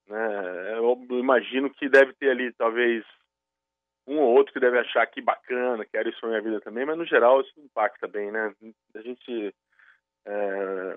né? 0.08 0.79
Eu 1.10 1.18
imagino 1.18 1.70
que 1.70 1.88
deve 1.88 2.12
ter 2.14 2.30
ali 2.30 2.52
talvez 2.52 3.04
um 4.06 4.18
ou 4.18 4.34
outro 4.34 4.52
que 4.52 4.60
deve 4.60 4.78
achar 4.78 5.06
que 5.06 5.20
bacana, 5.20 5.84
quero 5.84 6.08
isso 6.08 6.18
na 6.22 6.28
minha 6.28 6.42
vida 6.42 6.60
também, 6.60 6.84
mas 6.84 6.96
no 6.98 7.04
geral 7.04 7.40
isso 7.40 7.52
impacta 7.58 8.08
bem, 8.08 8.30
né? 8.30 8.54
A 8.94 9.00
gente 9.00 9.54
é, 10.26 10.96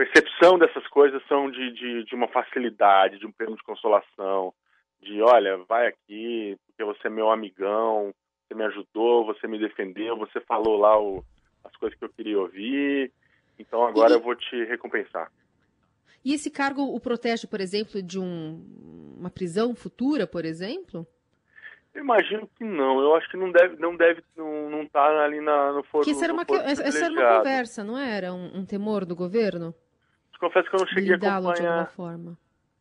percepção 0.00 0.58
dessas 0.58 0.86
coisas 0.88 1.22
são 1.26 1.50
de, 1.50 1.72
de, 1.72 2.04
de 2.04 2.14
uma 2.14 2.26
facilidade, 2.28 3.18
de 3.18 3.26
um 3.26 3.32
prêmio 3.32 3.56
de 3.56 3.62
consolação, 3.62 4.52
de 5.00 5.20
olha, 5.20 5.58
vai 5.58 5.86
aqui, 5.86 6.56
porque 6.66 6.82
você 6.82 7.06
é 7.06 7.10
meu 7.10 7.30
amigão, 7.30 8.12
você 8.48 8.54
me 8.54 8.64
ajudou, 8.64 9.26
você 9.26 9.46
me 9.46 9.58
defendeu, 9.58 10.16
você 10.16 10.40
falou 10.40 10.78
lá 10.78 10.98
o, 10.98 11.22
as 11.64 11.76
coisas 11.76 11.98
que 11.98 12.04
eu 12.04 12.08
queria 12.08 12.40
ouvir, 12.40 13.12
então 13.58 13.84
agora 13.84 14.12
E- 14.12 14.16
eu 14.16 14.20
vou 14.20 14.34
te 14.34 14.64
recompensar. 14.64 15.30
E 16.24 16.34
esse 16.34 16.50
cargo 16.50 16.82
o 16.82 17.00
protege, 17.00 17.46
por 17.46 17.60
exemplo, 17.60 18.02
de 18.02 18.18
um- 18.18 19.16
uma 19.18 19.30
prisão 19.30 19.74
futura, 19.74 20.26
por 20.26 20.44
exemplo? 20.44 21.06
Eu 21.94 22.02
imagino 22.04 22.48
que 22.56 22.62
não, 22.64 23.00
eu 23.00 23.14
acho 23.16 23.28
que 23.30 23.36
não 23.36 23.50
deve, 23.50 23.76
não 23.76 23.96
deve, 23.96 24.22
não, 24.36 24.70
não 24.70 24.86
tá 24.86 25.24
ali 25.24 25.40
na, 25.40 25.72
no 25.72 25.82
foro. 25.84 26.04
Porque 26.04 26.10
essa 26.12 26.24
era 26.24 26.32
uma, 26.32 26.44
que- 26.44 26.54
essa 26.54 27.04
era 27.04 27.12
uma 27.12 27.38
conversa, 27.38 27.82
não 27.84 27.98
era? 27.98 28.32
Um, 28.32 28.58
um 28.58 28.64
temor 28.64 29.04
do 29.04 29.16
governo? 29.16 29.74
Confesso 30.38 30.70
que 30.70 30.76
eu 30.76 30.80
não 30.80 30.86
cheguei 30.86 31.14
a 31.14 31.18
Blindá-lo 31.18 31.52
de 31.52 31.60
alguma 31.62 31.82
acompanhar. 31.82 31.90
forma. 31.90 32.38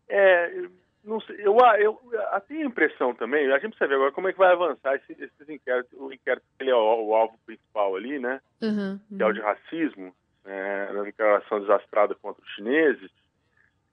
É, 0.07 0.57
eu 0.59 0.71
não 1.03 1.19
sei, 1.21 1.35
eu, 1.39 1.57
eu, 1.79 1.99
eu 2.11 2.41
tenho 2.47 2.61
a 2.61 2.65
impressão 2.65 3.13
também, 3.15 3.47
a 3.51 3.59
gente 3.59 3.71
precisa 3.71 3.87
ver 3.87 3.95
agora 3.95 4.11
como 4.11 4.27
é 4.27 4.31
que 4.33 4.37
vai 4.39 4.51
avançar 4.53 4.95
esse, 4.95 5.11
esses 5.11 5.49
inquéritos, 5.49 5.91
o 5.99 6.11
inquérito 6.13 6.43
que 6.57 6.63
ele 6.63 6.71
é 6.71 6.75
o, 6.75 7.07
o 7.07 7.15
alvo 7.15 7.37
principal 7.45 7.95
ali, 7.95 8.17
né, 8.19 8.39
Uhum, 8.61 8.99
que 9.15 9.21
é 9.21 9.25
o 9.25 9.33
de 9.33 9.39
racismo, 9.41 10.13
é, 10.45 10.91
na 10.93 11.03
declaração 11.03 11.59
desastrada 11.59 12.15
contra 12.15 12.41
os 12.43 12.49
chineses. 12.55 13.11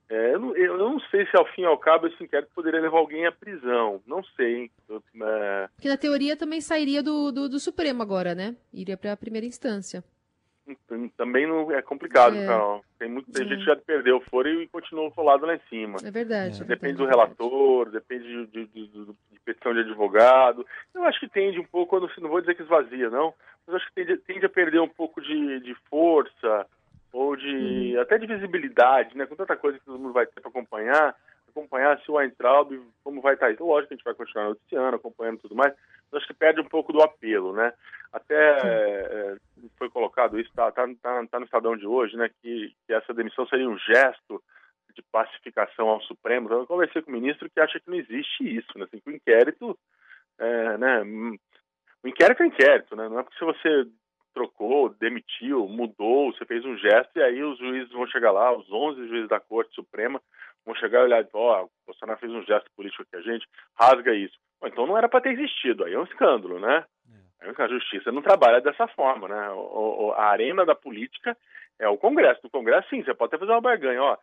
É, 0.08 0.34
eu, 0.34 0.38
não, 0.40 0.56
eu 0.56 0.78
não 0.78 1.00
sei 1.10 1.26
se 1.26 1.36
ao 1.36 1.44
fim 1.48 1.62
e 1.62 1.64
ao 1.64 1.76
cabo 1.78 2.06
esse 2.06 2.22
inquérito 2.22 2.50
poderia 2.54 2.80
levar 2.80 2.98
alguém 2.98 3.26
à 3.26 3.32
prisão, 3.32 4.00
não 4.06 4.22
sei. 4.22 4.56
hein. 4.62 4.70
Eu, 4.88 5.02
é, 5.22 5.68
Porque 5.74 5.88
na 5.88 5.96
teoria 5.96 6.36
também 6.36 6.60
sairia 6.60 7.02
do, 7.02 7.32
do, 7.32 7.48
do 7.48 7.58
Supremo 7.58 8.02
agora, 8.02 8.34
né? 8.34 8.54
Iria 8.72 8.96
para 8.96 9.12
a 9.12 9.16
primeira 9.16 9.46
instância. 9.46 10.04
também 11.16 11.46
não 11.46 11.70
é 11.72 11.80
complicado, 11.82 12.36
É. 12.36 12.46
Carol. 12.46 12.84
Tem 12.98 13.08
muita 13.08 13.30
É. 13.40 13.44
gente 13.44 13.58
que 13.58 13.64
já 13.64 13.76
perdeu 13.76 14.16
o 14.18 14.20
foro 14.30 14.48
e 14.48 14.66
continuou 14.68 15.10
colado 15.10 15.44
lá 15.46 15.54
em 15.56 15.60
cima. 15.68 15.96
É 16.04 16.10
verdade. 16.10 16.60
é 16.62 16.64
Depende 16.64 16.96
verdade, 16.96 16.96
do 16.98 17.04
é 17.04 17.08
relator, 17.10 17.90
depende 17.90 18.46
de, 18.46 18.46
de, 18.46 18.66
de- 18.66 18.86
de- 19.06 19.14
petição 19.44 19.72
de 19.72 19.80
advogado. 19.80 20.66
Eu 20.92 21.04
acho 21.04 21.20
que 21.20 21.28
tende 21.28 21.60
um 21.60 21.64
pouco, 21.64 21.94
eu 21.96 22.00
não, 22.00 22.08
não 22.18 22.28
vou 22.28 22.40
dizer 22.40 22.56
que 22.56 22.62
esvazia, 22.62 23.08
não, 23.10 23.32
mas 23.64 23.68
eu 23.68 23.76
acho 23.76 23.86
que 23.86 23.94
tende, 23.94 24.16
tende 24.18 24.44
a 24.46 24.48
perder 24.48 24.80
um 24.80 24.88
pouco 24.88 25.20
de, 25.20 25.60
de 25.60 25.72
força 25.88 26.66
ou 27.16 27.34
de 27.34 27.94
Uhum. 27.94 28.00
até 28.02 28.18
de 28.18 28.26
visibilidade, 28.26 29.16
né? 29.16 29.26
Com 29.26 29.34
tanta 29.36 29.56
coisa 29.56 29.78
que 29.78 29.84
todo 29.84 29.98
mundo 29.98 30.12
vai 30.12 30.26
ter 30.26 30.40
para 30.40 30.50
acompanhar, 30.50 31.14
acompanhar 31.48 31.98
se 32.00 32.10
o 32.10 32.14
Weintraub, 32.14 32.70
como 33.02 33.22
vai 33.22 33.34
estar. 33.34 33.50
Então, 33.50 33.66
lógico 33.66 33.88
que 33.88 33.94
a 33.94 33.96
gente 33.96 34.04
vai 34.04 34.14
continuar 34.14 34.48
noticiando, 34.48 34.96
acompanhando 34.96 35.38
tudo 35.40 35.54
mais, 35.54 35.72
mas 36.12 36.18
acho 36.20 36.26
que 36.26 36.34
perde 36.34 36.60
um 36.60 36.68
pouco 36.68 36.92
do 36.92 37.02
apelo, 37.02 37.54
né? 37.54 37.72
Até 38.12 38.36
é, 38.36 39.36
foi 39.78 39.88
colocado 39.88 40.38
isso, 40.38 40.50
tá, 40.54 40.70
tá, 40.70 40.86
tá, 41.02 41.26
tá 41.26 41.38
no 41.38 41.46
Estadão 41.46 41.76
de 41.76 41.86
hoje, 41.86 42.16
né? 42.16 42.28
Que, 42.42 42.74
que 42.86 42.92
essa 42.92 43.14
demissão 43.14 43.46
seria 43.46 43.68
um 43.68 43.78
gesto 43.78 44.42
de 44.94 45.02
pacificação 45.10 45.88
ao 45.88 46.00
Supremo. 46.02 46.46
Então, 46.46 46.60
eu 46.60 46.66
conversei 46.66 47.00
com 47.02 47.10
o 47.10 47.14
ministro 47.14 47.48
que 47.50 47.60
acha 47.60 47.80
que 47.80 47.88
não 47.88 47.96
existe 47.96 48.44
isso, 48.44 48.78
né? 48.78 48.84
Assim, 48.84 49.00
que 49.00 49.08
o 49.10 49.14
inquérito, 49.14 49.78
é, 50.38 50.78
né? 50.78 51.02
hum, 51.02 51.36
O 52.04 52.08
inquérito 52.08 52.42
é 52.42 52.46
inquérito, 52.46 52.94
né? 52.94 53.08
Não 53.08 53.18
é 53.18 53.22
porque 53.22 53.38
se 53.38 53.44
você 53.44 53.86
trocou, 54.36 54.90
demitiu, 54.90 55.66
mudou, 55.66 56.30
você 56.30 56.44
fez 56.44 56.62
um 56.62 56.76
gesto 56.76 57.10
e 57.16 57.22
aí 57.22 57.42
os 57.42 57.58
juízes 57.58 57.90
vão 57.90 58.06
chegar 58.06 58.32
lá, 58.32 58.54
os 58.54 58.70
11 58.70 59.08
juízes 59.08 59.28
da 59.30 59.40
Corte 59.40 59.74
Suprema 59.74 60.20
vão 60.64 60.74
chegar 60.74 61.00
e 61.00 61.04
olhar 61.04 61.22
e 61.22 61.28
ó, 61.32 61.64
o 61.64 61.70
Bolsonaro 61.86 62.20
fez 62.20 62.30
um 62.30 62.42
gesto 62.42 62.70
político 62.76 63.02
aqui 63.02 63.16
a 63.16 63.22
gente, 63.22 63.48
rasga 63.74 64.14
isso. 64.14 64.36
Bom, 64.60 64.66
então 64.68 64.86
não 64.86 64.98
era 64.98 65.08
para 65.08 65.22
ter 65.22 65.30
existido, 65.32 65.84
aí 65.84 65.94
é 65.94 65.98
um 65.98 66.04
escândalo, 66.04 66.58
né? 66.60 66.84
Aí 67.40 67.52
a 67.56 67.68
justiça 67.68 68.12
não 68.12 68.20
trabalha 68.20 68.60
dessa 68.60 68.86
forma, 68.88 69.26
né? 69.26 69.50
O- 69.52 70.08
o- 70.08 70.12
a 70.12 70.24
arena 70.26 70.64
da 70.66 70.74
política 70.74 71.34
É 71.78 71.86
o 71.86 71.98
Congresso. 71.98 72.40
No 72.42 72.48
Congresso, 72.48 72.88
sim, 72.88 73.02
você 73.04 73.12
pode 73.12 73.28
até 73.28 73.38
fazer 73.38 73.52
uma 73.52 73.60
barganha, 73.60 74.02
ó. 74.02 74.16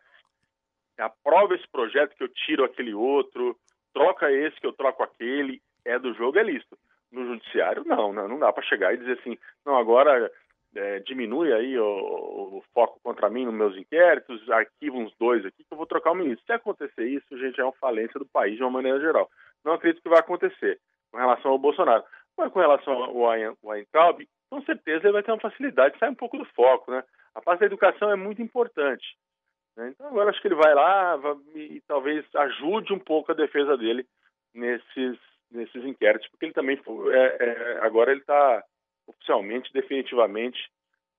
Aprova 0.98 1.54
esse 1.54 1.68
projeto 1.68 2.16
que 2.16 2.24
eu 2.24 2.28
tiro 2.28 2.64
aquele 2.64 2.92
outro, 2.92 3.56
troca 3.92 4.28
esse 4.32 4.58
que 4.60 4.66
eu 4.66 4.72
troco 4.72 5.04
aquele, 5.04 5.62
é 5.84 5.96
do 5.96 6.12
jogo, 6.14 6.36
é 6.36 6.42
listo. 6.42 6.76
No 7.14 7.26
judiciário, 7.26 7.84
não, 7.86 8.12
não, 8.12 8.26
não 8.26 8.38
dá 8.38 8.52
para 8.52 8.64
chegar 8.64 8.92
e 8.92 8.96
dizer 8.96 9.18
assim, 9.20 9.38
não, 9.64 9.76
agora 9.76 10.30
é, 10.74 10.98
diminui 11.00 11.52
aí 11.52 11.78
o, 11.78 11.84
o, 11.84 12.64
foco 12.74 12.98
contra 13.02 13.30
mim 13.30 13.44
nos 13.44 13.54
meus 13.54 13.76
inquéritos, 13.76 14.50
arquiva 14.50 14.96
uns 14.96 15.14
dois 15.16 15.46
aqui 15.46 15.62
que 15.62 15.72
eu 15.72 15.76
vou 15.76 15.86
trocar 15.86 16.10
o 16.10 16.16
ministro. 16.16 16.44
Se 16.44 16.52
acontecer 16.52 17.06
isso, 17.06 17.38
gente, 17.38 17.60
é 17.60 17.64
uma 17.64 17.72
falência 17.72 18.18
do 18.18 18.26
país 18.26 18.56
de 18.56 18.62
uma 18.62 18.70
maneira 18.70 18.98
geral. 18.98 19.30
Não 19.64 19.74
acredito 19.74 20.02
que 20.02 20.08
vai 20.08 20.18
acontecer 20.18 20.80
com 21.12 21.18
relação 21.18 21.52
ao 21.52 21.58
Bolsonaro. 21.58 22.02
Mas 22.36 22.52
com 22.52 22.58
relação 22.58 22.92
ao 22.92 23.14
Weintraub, 23.62 24.26
com 24.50 24.62
certeza 24.62 25.04
ele 25.04 25.12
vai 25.12 25.22
ter 25.22 25.30
uma 25.30 25.40
facilidade, 25.40 25.98
sai 25.98 26.10
um 26.10 26.14
pouco 26.16 26.36
do 26.36 26.44
foco, 26.46 26.90
né? 26.90 27.04
A 27.34 27.40
parte 27.40 27.60
da 27.60 27.66
educação 27.66 28.10
é 28.10 28.16
muito 28.16 28.42
importante. 28.42 29.16
Né? 29.76 29.90
Então 29.90 30.08
agora 30.08 30.30
acho 30.30 30.40
que 30.40 30.48
ele 30.48 30.54
vai 30.54 30.74
lá 30.74 31.16
vai, 31.16 31.36
e 31.54 31.80
talvez 31.86 32.24
ajude 32.34 32.92
um 32.92 32.98
pouco 32.98 33.30
a 33.30 33.34
defesa 33.34 33.76
dele 33.76 34.06
nesses, 34.52 35.18
nesses 35.50 35.84
inquéritos, 35.84 36.28
porque 36.30 36.46
ele 36.46 36.52
também 36.52 36.80
é, 37.12 37.44
é, 37.44 37.78
agora 37.82 38.10
ele 38.10 38.20
está 38.20 38.62
oficialmente, 39.06 39.72
definitivamente, 39.72 40.58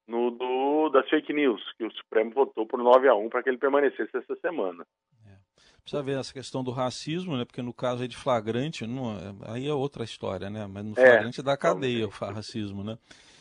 no 0.07 0.31
do, 0.31 0.89
das 0.89 1.09
fake 1.09 1.33
news, 1.33 1.61
que 1.77 1.83
o 1.83 1.91
Supremo 1.91 2.31
votou 2.31 2.65
por 2.65 2.79
9 2.79 3.07
a 3.07 3.15
1 3.15 3.29
para 3.29 3.43
que 3.43 3.49
ele 3.49 3.57
permanecesse 3.57 4.15
essa 4.15 4.35
semana. 4.35 4.85
É. 5.27 5.35
Precisa 5.81 6.03
ver 6.03 6.19
essa 6.19 6.33
questão 6.33 6.63
do 6.63 6.71
racismo, 6.71 7.37
né? 7.37 7.45
Porque 7.45 7.61
no 7.61 7.73
caso 7.73 8.01
aí 8.01 8.07
de 8.07 8.17
flagrante, 8.17 8.87
não, 8.87 9.17
aí 9.47 9.67
é 9.67 9.73
outra 9.73 10.03
história, 10.03 10.49
né? 10.49 10.67
Mas 10.67 10.83
no 10.83 10.91
é, 10.91 10.95
flagrante 10.95 11.39
é, 11.39 11.43
da 11.43 11.57
cadeia 11.57 12.07
o 12.07 12.09
racismo, 12.09 12.83
né? 12.83 12.97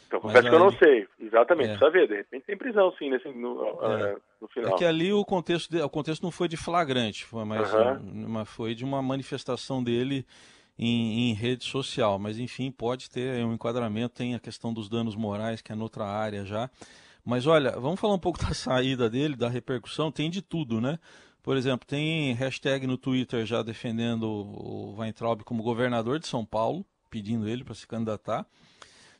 Então, 0.07 0.21
confesso 0.21 0.49
que 0.49 0.55
eu 0.55 0.59
não 0.59 0.71
sei, 0.73 1.09
exatamente, 1.19 1.71
é. 1.71 1.77
precisa 1.77 1.91
ver, 1.91 2.07
de 2.07 2.17
repente 2.17 2.45
tem 2.45 2.57
prisão 2.57 2.93
sim 2.93 3.11
nesse, 3.11 3.29
no, 3.29 3.81
é. 3.83 4.17
no 4.41 4.49
final. 4.49 4.75
É 4.75 4.77
que 4.77 4.85
ali 4.85 5.13
o 5.13 5.25
contexto, 5.25 5.71
de, 5.71 5.81
o 5.81 5.89
contexto 5.89 6.23
não 6.23 6.31
foi 6.31 6.47
de 6.47 6.57
flagrante, 6.57 7.25
foi, 7.25 7.45
mas, 7.45 7.69
mas 8.29 8.49
foi 8.49 8.75
de 8.75 8.85
uma 8.85 9.03
manifestação 9.03 9.83
dele 9.83 10.25
em, 10.79 11.31
em, 11.31 11.35
rede 11.35 11.65
social. 11.65 12.19
Mas, 12.19 12.39
enfim, 12.39 12.71
pode 12.71 13.11
ter 13.11 13.45
um 13.45 13.55
enquadramento, 13.55 14.15
tem 14.15 14.35
a 14.35 14.41
questão 14.41 14.73
dos 14.73 14.89
danos 14.89 15.15
morais, 15.17 15.61
que 15.61 15.73
é 15.73 15.75
noutra 15.75 16.05
área 16.05 16.45
já. 16.45 16.71
Mas 17.25 17.47
olha, 17.47 17.73
vamos 17.73 17.99
falar 17.99 18.15
um 18.15 18.19
pouco 18.19 18.39
da 18.45 18.53
saída 18.55 19.09
dele, 19.09 19.37
da 19.37 19.49
repercussão, 19.49 20.13
tem 20.13 20.31
de 20.31 20.43
tudo, 20.43 20.81
né? 20.81 20.99
Por 21.43 21.57
exemplo, 21.57 21.87
tem 21.87 22.33
hashtag 22.33 22.87
no 22.87 22.97
Twitter 22.97 23.45
já 23.45 23.63
defendendo 23.63 24.25
o 24.25 24.97
Weintraub 24.97 25.43
como 25.43 25.63
governador 25.63 26.19
de 26.19 26.27
São 26.27 26.43
Paulo, 26.43 26.87
pedindo 27.11 27.47
ele 27.47 27.63
para 27.63 27.75
se 27.75 27.87
candidatar. 27.87 28.47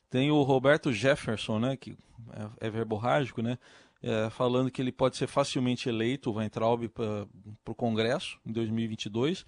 Tem 0.09 0.31
o 0.31 0.43
Roberto 0.43 0.91
Jefferson, 0.91 1.59
né, 1.59 1.77
que 1.77 1.97
é, 2.61 2.69
é 2.69 2.71
verborrágico, 2.71 3.43
né, 3.43 3.59
é, 4.03 4.31
falando 4.31 4.71
que 4.71 4.81
ele 4.81 4.93
pode 4.93 5.17
ser 5.19 5.27
facilmente 5.27 5.87
eleito, 5.89 6.31
o 6.31 6.37
Weintraub, 6.37 6.89
para 6.89 7.27
o 7.67 7.75
Congresso 7.75 8.39
em 8.47 8.53
2022. 8.53 9.45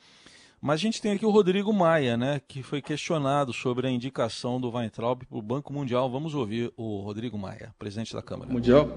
Mas 0.67 0.81
a 0.81 0.83
gente 0.83 1.01
tem 1.01 1.13
aqui 1.13 1.25
o 1.25 1.31
Rodrigo 1.31 1.73
Maia, 1.73 2.17
né, 2.17 2.41
que 2.49 2.61
foi 2.61 2.83
questionado 2.83 3.53
sobre 3.53 3.87
a 3.87 3.91
indicação 3.91 4.61
do 4.61 4.69
Weintraub 4.69 5.25
para 5.25 5.39
o 5.39 5.41
Banco 5.41 5.73
Mundial. 5.73 6.11
Vamos 6.11 6.35
ouvir 6.35 6.73
o 6.77 7.03
Rodrigo 7.03 7.39
Maia, 7.39 7.73
presidente 7.79 8.13
da 8.13 8.21
Câmara. 8.21 8.51
Mundial? 8.51 8.89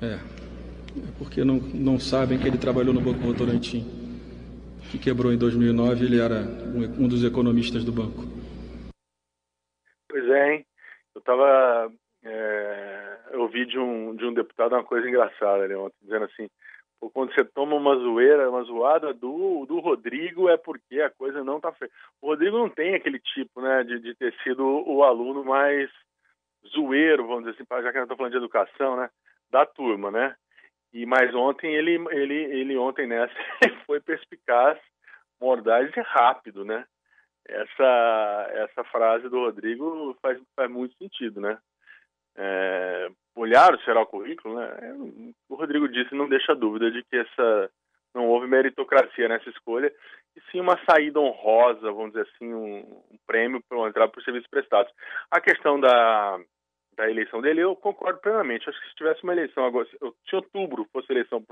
É. 0.00 0.14
É 0.14 1.12
porque 1.18 1.44
não, 1.44 1.56
não 1.56 2.00
sabem 2.00 2.38
que 2.38 2.48
ele 2.48 2.56
trabalhou 2.56 2.94
no 2.94 3.00
Banco 3.02 3.18
Votorantim, 3.18 3.84
que 4.90 4.98
quebrou 4.98 5.34
em 5.34 5.36
2009. 5.36 6.02
Ele 6.02 6.18
era 6.18 6.36
um, 6.40 7.04
um 7.04 7.08
dos 7.08 7.22
economistas 7.22 7.84
do 7.84 7.92
banco. 7.92 8.24
Pois 10.08 10.26
é, 10.30 10.54
hein? 10.54 10.66
Eu 11.14 11.18
estava. 11.18 11.92
É, 12.24 13.18
eu 13.32 13.42
ouvi 13.42 13.66
de 13.66 13.78
um, 13.78 14.16
de 14.16 14.24
um 14.24 14.32
deputado 14.32 14.74
uma 14.74 14.82
coisa 14.82 15.06
engraçada 15.06 15.62
ali 15.62 15.74
ontem, 15.74 15.96
dizendo 16.00 16.24
assim 16.24 16.48
quando 17.12 17.34
você 17.34 17.44
toma 17.44 17.76
uma 17.76 17.96
zoeira, 17.96 18.48
uma 18.48 18.62
zoada 18.62 19.12
do, 19.12 19.66
do 19.66 19.78
Rodrigo, 19.80 20.48
é 20.48 20.56
porque 20.56 21.00
a 21.00 21.10
coisa 21.10 21.44
não 21.44 21.60
tá 21.60 21.72
feia. 21.72 21.90
O 22.20 22.28
Rodrigo 22.28 22.58
não 22.58 22.68
tem 22.68 22.94
aquele 22.94 23.18
tipo, 23.18 23.60
né, 23.60 23.84
de, 23.84 24.00
de 24.00 24.14
ter 24.14 24.34
sido 24.42 24.64
o 24.64 25.02
aluno 25.02 25.44
mais 25.44 25.90
zoeiro, 26.74 27.26
vamos 27.26 27.44
dizer 27.44 27.62
assim, 27.62 27.82
já 27.82 27.92
que 27.92 27.98
eu 27.98 28.02
estou 28.02 28.16
falando 28.16 28.32
de 28.32 28.38
educação, 28.38 28.96
né, 28.96 29.10
da 29.50 29.66
turma, 29.66 30.10
né? 30.10 30.34
E 30.92 31.04
mas 31.06 31.34
ontem 31.34 31.74
ele, 31.74 31.96
ele, 32.10 32.34
ele 32.34 32.76
ontem 32.76 33.06
nessa 33.06 33.34
foi 33.86 34.00
perspicaz, 34.00 34.78
mordaz 35.40 35.90
e 35.96 36.00
rápido, 36.00 36.64
né? 36.64 36.86
Essa 37.46 38.46
essa 38.52 38.84
frase 38.84 39.28
do 39.28 39.40
Rodrigo 39.40 40.16
faz, 40.22 40.40
faz 40.56 40.70
muito 40.70 40.96
sentido, 40.96 41.40
né? 41.40 41.58
É, 42.36 43.08
olhar 43.36 43.78
será 43.84 44.02
o 44.02 44.06
currículo, 44.06 44.56
né? 44.56 44.76
É, 44.80 44.92
o 45.48 45.54
Rodrigo 45.54 45.88
disse, 45.88 46.14
não 46.14 46.28
deixa 46.28 46.54
dúvida 46.54 46.90
de 46.90 47.02
que 47.04 47.16
essa 47.16 47.70
não 48.14 48.28
houve 48.28 48.46
meritocracia 48.46 49.28
nessa 49.28 49.50
escolha, 49.50 49.92
e 50.36 50.40
sim 50.50 50.60
uma 50.60 50.78
saída 50.88 51.18
honrosa, 51.18 51.90
vamos 51.90 52.12
dizer 52.12 52.28
assim, 52.32 52.54
um, 52.54 52.78
um 53.10 53.18
prêmio 53.26 53.60
para 53.68 53.88
entrar 53.88 54.08
por 54.08 54.22
serviços 54.22 54.48
prestados. 54.48 54.92
A 55.30 55.40
questão 55.40 55.80
da, 55.80 56.38
da 56.96 57.10
eleição 57.10 57.40
dele, 57.40 57.60
eu 57.60 57.74
concordo 57.74 58.20
plenamente. 58.20 58.68
Acho 58.68 58.80
que 58.80 58.88
se 58.88 58.94
tivesse 58.94 59.22
uma 59.24 59.32
eleição 59.32 59.64
agora, 59.64 59.86
se 59.86 60.36
outubro 60.36 60.88
fosse 60.92 61.12
eleição 61.12 61.42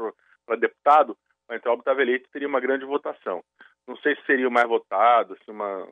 para 0.46 0.56
deputado, 0.56 1.16
o 1.48 1.54
Entraub 1.54 1.80
estava 1.80 2.00
eleito 2.00 2.30
teria 2.32 2.48
uma 2.48 2.60
grande 2.60 2.84
votação. 2.84 3.42
Não 3.86 3.96
sei 3.96 4.14
se 4.16 4.24
seria 4.24 4.48
o 4.48 4.52
mais 4.52 4.68
votado, 4.68 5.34
assim, 5.34 5.50
uma, 5.50 5.86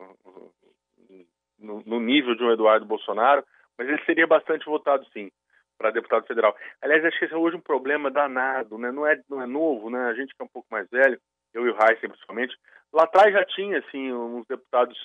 no, 1.59 1.83
no 1.85 1.99
nível 1.99 2.33
de 2.35 2.43
um 2.43 2.51
Eduardo 2.51 2.85
Bolsonaro, 2.85 3.43
mas 3.81 3.89
ele 3.89 4.05
seria 4.05 4.27
bastante 4.27 4.63
votado 4.65 5.03
sim 5.11 5.31
para 5.75 5.89
deputado 5.89 6.27
federal. 6.27 6.55
Aliás, 6.79 7.03
acho 7.03 7.17
que 7.17 7.25
esse 7.25 7.33
é 7.33 7.37
hoje 7.37 7.55
um 7.55 7.61
problema 7.61 8.11
danado, 8.11 8.77
né? 8.77 8.91
Não 8.91 9.07
é, 9.07 9.19
não 9.27 9.41
é 9.41 9.47
novo, 9.47 9.89
né? 9.89 10.05
A 10.05 10.13
gente 10.13 10.35
que 10.35 10.41
é 10.41 10.45
um 10.45 10.49
pouco 10.53 10.67
mais 10.69 10.87
velho, 10.91 11.19
eu 11.51 11.65
e 11.65 11.71
o 11.71 11.73
Heisen 11.75 12.07
principalmente, 12.09 12.55
lá 12.93 13.05
atrás 13.05 13.33
já 13.33 13.43
tinha, 13.43 13.79
assim, 13.79 14.13
uns 14.13 14.45
deputados 14.45 14.95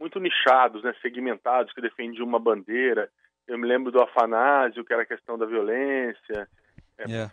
muito 0.00 0.18
nichados, 0.18 0.82
né? 0.82 0.94
Segmentados, 1.02 1.74
que 1.74 1.82
defendiam 1.82 2.26
uma 2.26 2.38
bandeira. 2.38 3.10
Eu 3.46 3.58
me 3.58 3.68
lembro 3.68 3.92
do 3.92 4.02
Afanásio, 4.02 4.82
que 4.82 4.94
era 4.94 5.02
a 5.02 5.06
questão 5.06 5.36
da 5.36 5.44
violência, 5.44 6.48
é, 6.96 7.04
yeah. 7.06 7.30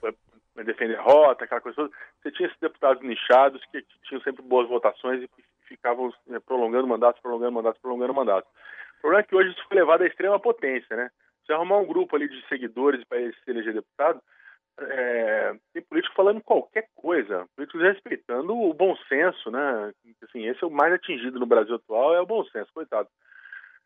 é, 0.57 0.63
defender 0.65 0.99
rota, 0.99 1.45
aquela 1.45 1.62
coisa 1.62 1.77
toda. 1.77 1.95
Você 2.21 2.31
tinha 2.31 2.47
esses 2.47 2.59
deputados 2.59 3.01
nichados 3.01 3.63
que, 3.71 3.81
que 3.81 3.99
tinham 4.03 4.21
sempre 4.21 4.41
boas 4.41 4.67
votações 4.67 5.23
e 5.23 5.29
ficavam 5.63 6.13
né, 6.27 6.39
prolongando 6.41 6.85
mandatos, 6.85 7.21
prolongando 7.21 7.53
mandatos, 7.53 7.81
prolongando 7.81 8.13
mandatos. 8.13 8.51
O 8.99 9.01
problema 9.01 9.21
é 9.21 9.23
que 9.23 9.35
hoje 9.35 9.49
isso 9.51 9.65
foi 9.67 9.77
levado 9.77 10.03
à 10.03 10.07
extrema 10.07 10.39
potência, 10.39 10.95
né? 10.95 11.09
Você 11.45 11.53
arrumar 11.53 11.77
um 11.77 11.88
grupo 11.88 12.15
ali 12.15 12.27
de 12.29 12.45
seguidores 12.47 13.03
para 13.05 13.19
ele 13.19 13.33
se 13.33 13.49
eleger 13.49 13.73
deputado, 13.73 14.21
é, 14.81 15.55
tem 15.73 15.81
político 15.81 16.15
falando 16.15 16.41
qualquer 16.41 16.88
coisa, 16.95 17.45
políticos 17.55 17.81
respeitando 17.81 18.53
o 18.53 18.73
bom 18.73 18.95
senso, 19.07 19.51
né? 19.51 19.91
Assim, 20.23 20.45
esse 20.45 20.63
é 20.63 20.67
o 20.67 20.71
mais 20.71 20.93
atingido 20.93 21.39
no 21.39 21.45
Brasil 21.45 21.75
atual, 21.75 22.13
é 22.13 22.21
o 22.21 22.25
bom 22.25 22.43
senso, 22.45 22.71
coitado. 22.73 23.09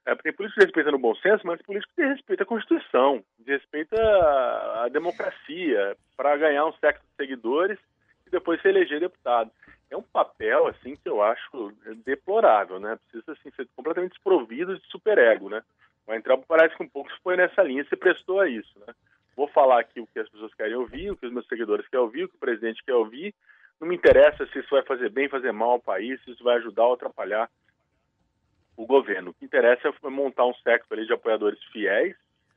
É, 0.06 0.16
tem 0.16 0.34
políticos 0.34 0.64
respeitando 0.66 0.98
o 0.98 1.00
bom 1.00 1.16
senso, 1.16 1.46
mas 1.46 1.62
políticos 1.62 1.96
que 1.96 2.04
respeitam 2.04 2.44
a 2.44 2.48
Constituição, 2.48 3.24
que 3.38 3.52
respeita 3.52 3.96
a, 3.96 4.84
a 4.86 4.90
democracia, 4.90 5.96
para 6.18 6.38
ganhar 6.38 6.66
um 6.66 6.74
século 6.74 7.06
de 7.10 7.16
seguidores 7.16 7.80
e 8.28 8.30
depois 8.30 8.62
se 8.62 8.68
eleger 8.68 9.00
deputado. 9.00 9.50
É 9.94 9.98
um 9.98 10.02
papel, 10.02 10.66
assim, 10.66 10.96
que 10.96 11.08
eu 11.08 11.22
acho 11.22 11.72
deplorável, 12.04 12.80
né? 12.80 12.98
Precisa, 13.12 13.34
assim, 13.34 13.52
ser 13.52 13.68
completamente 13.76 14.14
desprovido 14.14 14.76
de 14.76 14.84
superego, 14.88 15.50
né? 15.50 15.62
O 16.08 16.14
Entrabo 16.16 16.44
parece 16.48 16.76
que 16.76 16.82
um 16.82 16.90
pouco 16.90 17.12
foi 17.22 17.38
nessa 17.38 17.62
linha, 17.62 17.86
se 17.86 17.96
prestou 17.96 18.40
a 18.40 18.50
isso, 18.50 18.74
né? 18.80 18.92
Vou 19.36 19.48
falar 19.48 19.80
aqui 19.80 20.00
o 20.00 20.08
que 20.08 20.18
as 20.18 20.28
pessoas 20.28 20.52
querem 20.56 20.74
ouvir, 20.74 21.12
o 21.12 21.16
que 21.16 21.28
os 21.28 21.32
meus 21.32 21.46
seguidores 21.46 21.88
querem 21.88 22.04
ouvir, 22.04 22.24
o 22.24 22.28
que 22.28 22.36
o 22.36 22.40
presidente 22.40 22.84
quer 22.84 22.96
ouvir. 22.96 23.36
Não 23.80 23.88
me 23.88 23.96
interessa 23.96 24.48
se 24.48 24.58
isso 24.58 24.70
vai 24.72 24.82
fazer 24.82 25.12
bem, 25.12 25.30
fazer 25.30 25.52
mal 25.52 25.72
ao 25.72 25.80
país, 25.80 26.20
se 26.24 26.32
isso 26.32 26.44
vai 26.44 26.58
ajudar 26.58 26.86
ou 26.86 26.94
atrapalhar 26.94 27.48
o 28.76 28.88
governo. 28.88 29.30
O 29.30 29.34
que 29.36 29.46
interessa 29.46 29.90
é 29.90 30.10
montar 30.10 30.48
um 30.48 30.56
secto 30.56 30.92
ali 30.92 31.06
de 31.06 31.14
apoiadores 31.14 31.64
fiéis, 31.66 32.16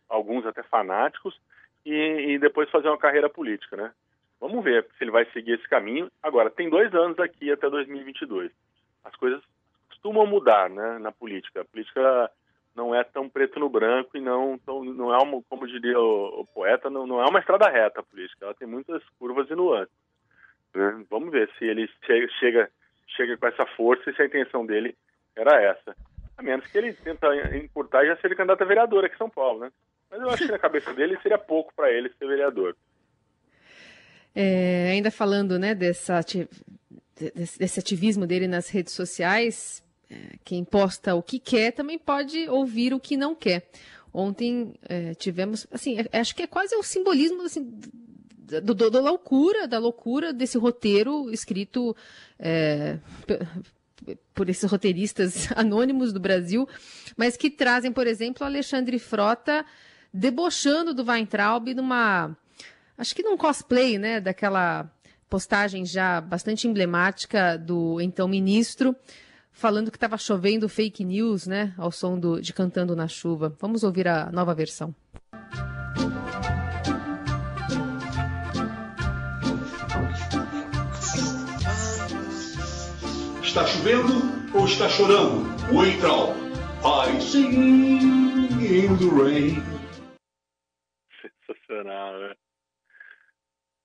alguns 0.08 0.46
até 0.46 0.62
fanáticos, 0.62 1.38
e, 1.84 1.92
e 2.30 2.38
depois 2.38 2.70
fazer 2.70 2.88
uma 2.88 2.96
carreira 2.96 3.28
política, 3.28 3.76
né? 3.76 3.92
Vamos 4.40 4.62
ver 4.62 4.86
se 4.96 5.04
ele 5.04 5.10
vai 5.10 5.24
seguir 5.32 5.52
esse 5.52 5.68
caminho. 5.68 6.10
Agora, 6.22 6.50
tem 6.50 6.68
dois 6.68 6.94
anos 6.94 7.18
aqui 7.18 7.50
até 7.50 7.68
2022. 7.68 8.52
As 9.04 9.14
coisas 9.16 9.42
costumam 9.88 10.26
mudar, 10.26 10.68
né, 10.68 10.98
na 10.98 11.10
política. 11.10 11.62
A 11.62 11.64
política 11.64 12.30
não 12.74 12.94
é 12.94 13.02
tão 13.02 13.28
preto 13.28 13.58
no 13.58 13.70
branco 13.70 14.16
e 14.16 14.20
não, 14.20 14.58
tão, 14.58 14.84
não 14.84 15.14
é, 15.14 15.18
uma, 15.22 15.42
como 15.48 15.66
diria 15.66 15.98
o, 15.98 16.40
o 16.40 16.46
poeta, 16.46 16.90
não, 16.90 17.06
não, 17.06 17.20
é 17.20 17.24
uma 17.26 17.40
estrada 17.40 17.70
reta 17.70 18.00
a 18.00 18.04
política. 18.04 18.44
Ela 18.44 18.54
tem 18.54 18.68
muitas 18.68 19.02
curvas 19.18 19.48
e 19.50 19.54
nuances. 19.54 19.94
Né? 20.74 21.04
Vamos 21.08 21.30
ver 21.30 21.50
se 21.58 21.64
ele 21.64 21.88
chega, 22.04 22.28
chega, 22.38 22.70
chega 23.08 23.36
com 23.38 23.46
essa 23.46 23.64
força 23.74 24.10
e 24.10 24.14
se 24.14 24.20
a 24.20 24.26
intenção 24.26 24.66
dele 24.66 24.94
era 25.34 25.60
essa. 25.62 25.96
A 26.36 26.42
menos 26.42 26.66
que 26.66 26.76
ele 26.76 26.92
tenta 26.92 27.34
encurtar 27.56 28.04
e 28.04 28.08
já 28.08 28.16
ser 28.16 28.36
candidato 28.36 28.62
a 28.62 28.66
vereador 28.66 29.04
aqui 29.04 29.14
em 29.14 29.18
São 29.18 29.30
Paulo, 29.30 29.60
né? 29.60 29.72
Mas 30.10 30.20
eu 30.20 30.28
acho 30.28 30.44
que 30.44 30.52
na 30.52 30.58
cabeça 30.58 30.92
dele 30.92 31.18
seria 31.22 31.38
pouco 31.38 31.72
para 31.74 31.90
ele 31.90 32.10
ser 32.10 32.28
vereador. 32.28 32.76
É, 34.38 34.90
ainda 34.90 35.10
falando 35.10 35.58
né, 35.58 35.74
dessa, 35.74 36.20
desse 37.58 37.80
ativismo 37.80 38.26
dele 38.26 38.46
nas 38.46 38.68
redes 38.68 38.92
sociais, 38.92 39.82
é, 40.10 40.36
quem 40.44 40.62
posta 40.62 41.14
o 41.14 41.22
que 41.22 41.38
quer 41.38 41.72
também 41.72 41.98
pode 41.98 42.46
ouvir 42.50 42.92
o 42.92 43.00
que 43.00 43.16
não 43.16 43.34
quer. 43.34 43.66
Ontem 44.12 44.74
é, 44.86 45.14
tivemos, 45.14 45.66
assim, 45.72 45.96
é, 45.98 46.20
acho 46.20 46.36
que 46.36 46.42
é 46.42 46.46
quase 46.46 46.76
o 46.76 46.82
simbolismo 46.82 47.44
assim, 47.44 47.80
do, 48.62 48.74
do, 48.74 48.90
da 48.90 49.00
loucura, 49.00 49.66
da 49.66 49.78
loucura 49.78 50.34
desse 50.34 50.58
roteiro 50.58 51.30
escrito 51.30 51.96
é, 52.38 52.98
por 54.34 54.50
esses 54.50 54.70
roteiristas 54.70 55.48
anônimos 55.56 56.12
do 56.12 56.20
Brasil, 56.20 56.68
mas 57.16 57.38
que 57.38 57.48
trazem, 57.48 57.90
por 57.90 58.06
exemplo, 58.06 58.44
Alexandre 58.44 58.98
Frota 58.98 59.64
debochando 60.12 60.92
do 60.92 61.04
Weintraub 61.04 61.74
numa, 61.74 62.36
acho 62.96 63.14
que 63.14 63.22
num 63.22 63.36
cosplay, 63.36 63.98
né, 63.98 64.20
daquela 64.20 64.90
postagem 65.28 65.84
já 65.84 66.20
bastante 66.20 66.68
emblemática 66.68 67.58
do 67.58 68.00
então 68.00 68.28
ministro, 68.28 68.94
falando 69.50 69.90
que 69.90 69.96
estava 69.96 70.16
chovendo 70.16 70.68
fake 70.68 71.04
news, 71.04 71.46
né, 71.46 71.74
ao 71.76 71.90
som 71.90 72.18
do, 72.18 72.40
de 72.40 72.52
Cantando 72.52 72.94
na 72.94 73.08
Chuva. 73.08 73.54
Vamos 73.60 73.82
ouvir 73.82 74.08
a 74.08 74.30
nova 74.30 74.54
versão. 74.54 74.94
Está 83.42 83.66
chovendo 83.66 84.12
ou 84.54 84.66
está 84.66 84.88
chorando? 84.88 85.46
O 85.72 85.84
Entral. 85.84 86.34
I 86.84 87.18
sing 87.20 87.54
in 88.60 88.96
the 88.98 89.08
rain. 89.10 89.62
Sensacional, 91.22 92.18
né? 92.20 92.34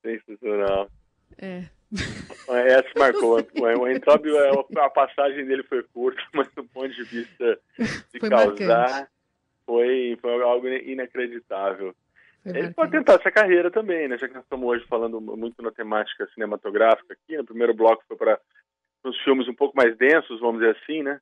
Sensacional. 0.01 0.89
É. 1.37 1.63
Essa 2.47 2.89
marcou. 2.97 3.37
O 3.37 3.87
Entrob, 3.87 4.29
a 4.77 4.89
passagem 4.89 5.45
dele 5.45 5.63
foi 5.63 5.83
curta, 5.83 6.21
mas 6.33 6.47
do 6.53 6.63
ponto 6.63 6.89
de 6.89 7.03
vista 7.03 7.59
de 7.77 8.19
foi 8.19 8.29
causar, 8.29 9.09
foi, 9.65 10.17
foi 10.21 10.43
algo 10.43 10.67
inacreditável. 10.67 11.93
Foi 12.43 12.57
Ele 12.57 12.73
pode 12.73 12.91
tentar 12.91 13.13
essa 13.15 13.31
carreira 13.31 13.69
também, 13.69 14.07
né? 14.07 14.17
Já 14.17 14.27
que 14.27 14.33
nós 14.33 14.43
estamos 14.43 14.67
hoje 14.67 14.85
falando 14.87 15.19
muito 15.21 15.61
na 15.61 15.71
temática 15.71 16.27
cinematográfica 16.33 17.13
aqui. 17.13 17.37
No 17.37 17.45
primeiro 17.45 17.73
bloco 17.73 18.03
foi 18.07 18.17
para 18.17 18.39
os 19.03 19.17
filmes 19.23 19.47
um 19.47 19.53
pouco 19.53 19.75
mais 19.75 19.95
densos, 19.97 20.39
vamos 20.39 20.61
dizer 20.61 20.77
assim, 20.81 21.03
né? 21.03 21.19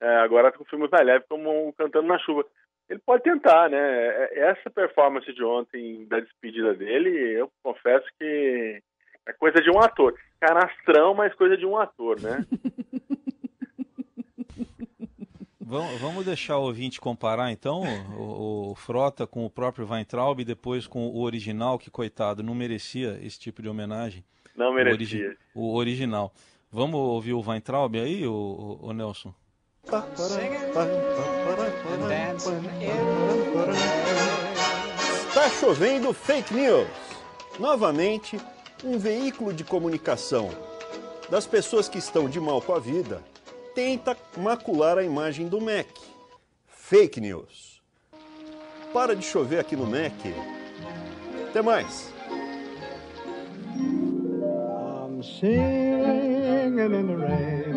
É, 0.00 0.16
agora 0.18 0.52
com 0.52 0.64
filmes 0.64 0.90
mais 0.90 1.04
leves, 1.04 1.26
como 1.28 1.72
Cantando 1.74 2.08
na 2.08 2.18
Chuva. 2.18 2.44
Ele 2.88 3.00
pode 3.04 3.22
tentar, 3.22 3.70
né? 3.70 3.78
É, 3.78 4.50
essa 4.50 4.70
performance 4.70 5.32
de 5.32 5.42
ontem, 5.42 6.06
da 6.06 6.20
despedida 6.20 6.74
dele, 6.74 7.10
eu 7.38 7.50
confesso 7.62 8.06
que 8.18 8.82
é 9.26 9.32
coisa 9.32 9.60
de 9.62 9.70
um 9.70 9.80
ator. 9.80 10.14
Canastrão, 10.40 11.14
mas 11.14 11.34
coisa 11.34 11.56
de 11.56 11.64
um 11.64 11.76
ator, 11.76 12.20
né? 12.20 12.44
Vamos 15.98 16.26
deixar 16.26 16.58
o 16.58 16.64
ouvinte 16.64 17.00
comparar, 17.00 17.50
então, 17.50 17.82
o, 18.16 18.70
o, 18.70 18.74
Frota 18.74 19.26
com 19.26 19.44
o 19.46 19.50
próprio 19.50 19.88
Weintraub 19.88 20.38
e 20.38 20.44
depois 20.44 20.86
com 20.86 21.08
o 21.08 21.22
original, 21.22 21.78
que, 21.78 21.90
coitado, 21.90 22.42
não 22.42 22.54
merecia 22.54 23.18
esse 23.22 23.40
tipo 23.40 23.62
de 23.62 23.68
homenagem. 23.68 24.22
Não 24.54 24.72
merecia. 24.72 24.90
O, 24.92 24.94
origi 24.94 25.38
o 25.54 25.74
original. 25.74 26.32
Vamos 26.70 27.00
ouvir 27.00 27.32
o 27.32 27.40
Weintraub 27.40 27.96
aí, 27.96 28.26
o, 28.26 28.78
o 28.80 28.92
Nelson? 28.92 29.34
Está 35.28 35.50
chovendo 35.60 36.12
fake 36.12 36.54
news. 36.54 36.88
Novamente, 37.58 38.40
um 38.82 38.98
veículo 38.98 39.52
de 39.52 39.62
comunicação 39.62 40.50
das 41.28 41.46
pessoas 41.46 41.88
que 41.88 41.98
estão 41.98 42.28
de 42.28 42.40
mal 42.40 42.60
com 42.62 42.74
a 42.74 42.78
vida 42.80 43.22
tenta 43.74 44.16
macular 44.36 44.98
a 44.98 45.04
imagem 45.04 45.48
do 45.48 45.60
MEC. 45.60 45.88
Fake 46.66 47.20
news. 47.20 47.82
Para 48.92 49.14
de 49.14 49.24
chover 49.24 49.58
aqui 49.58 49.76
no 49.76 49.86
MEC. 49.86 50.34
Até 51.50 51.60
mais. 51.62 52.12
I'm 53.76 55.22
singing 55.22 56.78
in 56.78 57.06
the 57.06 57.16
rain, 57.16 57.73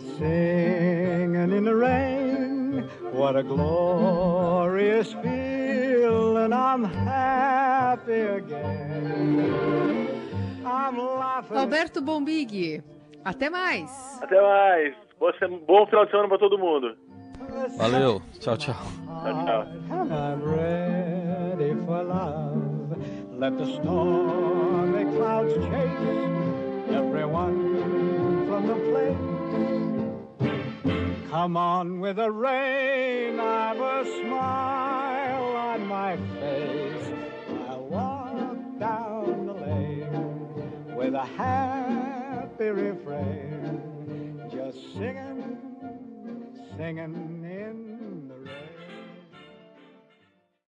singing 0.00 1.52
in 1.52 1.64
the 1.64 1.74
rain. 1.74 2.88
What 3.12 3.36
a 3.36 3.42
glorious 3.42 5.12
feeling, 5.22 6.52
I'm 6.52 6.84
happy 6.84 8.20
again. 8.20 9.64
Alberto 11.54 12.00
Bombig, 12.00 12.82
até 13.24 13.50
mais. 13.50 14.18
Até 14.22 14.40
mais. 14.40 14.94
Bom 15.66 15.86
final 15.86 16.04
de 16.04 16.10
semana 16.10 16.28
para 16.28 16.38
todo 16.38 16.58
mundo. 16.58 16.96
Valeu. 17.78 18.20
Tchau, 18.40 18.56
tchau. 18.56 18.74
Tchau, 19.22 19.44
tchau. 19.44 19.66
Let 23.36 23.58
the 23.58 23.66
stormy 23.66 25.04
clouds 25.16 25.54
chase 25.54 26.94
everyone 26.94 28.46
from 28.46 28.66
the 28.68 28.74
place. 28.90 29.33
Come 31.34 31.56
on 31.56 31.98
with 31.98 32.14
the 32.14 32.30
rain, 32.30 33.40
I've 33.40 33.80
a 33.80 34.04
smile 34.04 35.56
on 35.56 35.84
my 35.84 36.16
face. 36.38 37.12
I'll 37.68 37.86
walk 37.86 38.78
down 38.78 39.46
the 39.46 39.52
lane 39.54 40.94
with 40.94 41.14
a 41.14 41.24
happy 41.24 42.68
refrain, 42.68 44.48
just 44.52 44.78
singing, 44.92 45.58
singing 46.76 47.44
in 47.44 48.03